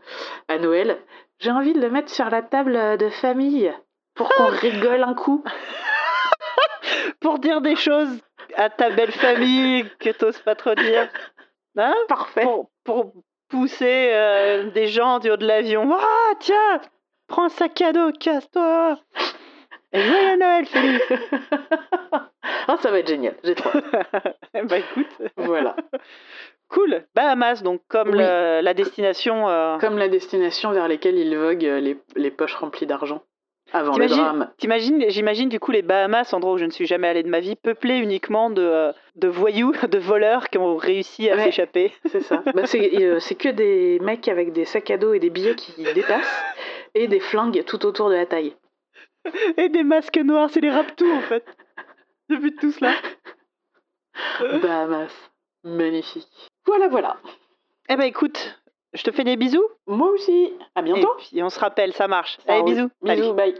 à 0.48 0.58
Noël. 0.58 0.98
J'ai 1.38 1.50
envie 1.50 1.72
de 1.72 1.80
le 1.80 1.88
mettre 1.88 2.10
sur 2.10 2.28
la 2.28 2.42
table 2.42 2.76
euh, 2.76 2.96
de 2.98 3.08
famille 3.08 3.72
pour 4.18 4.28
qu'on 4.28 4.46
rigole 4.48 5.02
un 5.02 5.14
coup. 5.14 5.42
Pour 7.20 7.38
dire 7.38 7.61
des 7.61 7.74
choses 7.76 8.20
à 8.54 8.70
ta 8.70 8.90
belle 8.90 9.12
famille 9.12 9.85
que 9.98 10.11
t'oses 10.11 10.38
pas 10.40 10.54
trop 10.54 10.74
dire. 10.74 11.09
Hein? 11.76 11.94
Parfait. 12.09 12.42
pour, 12.42 12.70
pour 12.85 13.12
pousser 13.48 14.11
euh, 14.12 14.70
des 14.70 14.87
gens 14.88 15.18
du 15.18 15.31
haut 15.31 15.37
de 15.37 15.46
l'avion. 15.46 15.90
Ah, 15.98 16.35
tiens, 16.38 16.81
prends 17.26 17.44
un 17.44 17.48
sac 17.48 17.81
à 17.83 17.92
dos, 17.92 18.12
casse-toi. 18.12 18.98
Et 19.92 20.00
joyeux 20.02 20.37
Noël, 20.38 20.66
Félix. 20.66 21.04
ah, 22.68 22.76
ça 22.81 22.90
va 22.90 22.98
être 23.00 23.09
génial, 23.09 23.35
j'ai 23.42 23.54
trop. 23.54 23.70
bah 24.64 24.78
écoute, 24.78 25.09
voilà. 25.37 25.74
cool. 26.68 27.04
Bahamas, 27.14 27.62
donc 27.62 27.81
comme 27.88 28.11
Oui. 28.11 28.18
le- 28.18 28.61
la 28.62 28.74
destination. 28.74 29.48
euh, 29.48 29.78
Comme 29.78 29.98
la 29.98 30.09
destination 30.09 30.70
vers 30.72 30.88
laquelle 30.88 31.16
il 31.16 31.37
vogue 31.37 31.64
euh, 31.64 31.81
les, 31.81 31.98
les 32.16 32.31
poches 32.31 32.54
remplies 32.57 32.87
d'argent. 32.87 33.22
Avant 33.72 33.98
le 33.98 34.07
drame. 34.07 34.50
T'imagines, 34.57 35.04
j'imagine 35.09 35.48
du 35.50 35.61
coup 35.61 35.72
les 35.72 35.83
Bahamas, 35.83 36.33
endroit 36.33 36.54
où 36.54 36.59
je 36.59 36.64
ne 36.64 36.70
suis 36.70 36.87
jamais 36.87 37.07
allée 37.09 37.22
de 37.22 37.28
ma 37.28 37.40
vie, 37.40 37.54
peuplé 37.54 37.98
uniquement 37.98 38.48
de, 38.48 38.62
euh, 38.62 38.92
de 39.16 39.28
voyous, 39.28 39.72
de 39.90 39.98
voleurs 39.98 40.48
qui 40.48 40.57
ont 40.59 40.76
réussi 40.76 41.28
à 41.28 41.37
Ouais. 41.37 41.44
s'échapper. 41.44 41.92
C'est 42.07 42.22
ça. 42.22 42.42
Bah, 42.54 42.64
c'est 42.66 42.96
euh, 43.04 43.18
c'est 43.20 43.35
que 43.35 43.50
des 43.50 43.98
mecs 44.00 44.26
avec 44.28 44.52
des 44.52 44.64
sacs 44.64 44.90
à 44.90 44.96
dos 44.96 45.12
et 45.12 45.18
des 45.18 45.31
billets 45.31 45.54
qui 45.54 45.83
dépassent 45.94 46.42
et 46.94 47.09
des 47.09 47.20
flingues 47.20 47.62
tout 47.66 47.85
autour 47.85 48.09
de 48.09 48.14
la 48.14 48.24
taille. 48.26 48.57
Et 49.59 49.68
des 49.68 49.83
masques 49.83 50.16
noirs, 50.16 50.48
c'est 50.50 50.61
les 50.61 50.70
raptous 50.70 51.11
en 51.12 51.20
fait. 51.20 51.44
Vu 52.31 52.54
tout 52.57 52.70
cela. 52.72 52.92
Bahamas. 54.62 55.12
Magnifique. 55.64 56.28
Voilà, 56.66 56.88
voilà. 56.88 57.16
Eh 57.90 57.96
ben 57.96 58.04
écoute, 58.04 58.57
je 58.94 59.03
te 59.03 59.11
fais 59.12 59.24
des 59.24 59.37
bisous. 59.37 59.64
Moi 59.87 60.09
aussi. 60.11 60.53
À 60.74 60.81
Et 60.81 60.85
bientôt. 60.85 61.11
puis 61.18 61.42
on 61.42 61.51
se 61.51 61.59
rappelle, 61.61 61.92
ça 61.92 62.09
marche. 62.09 62.38
Ça 62.46 62.53
Allez, 62.55 62.61
roule. 62.62 62.70
bisous. 62.74 62.90
Salut. 63.05 63.20
Bisous, 63.22 63.35
bye. 63.35 63.55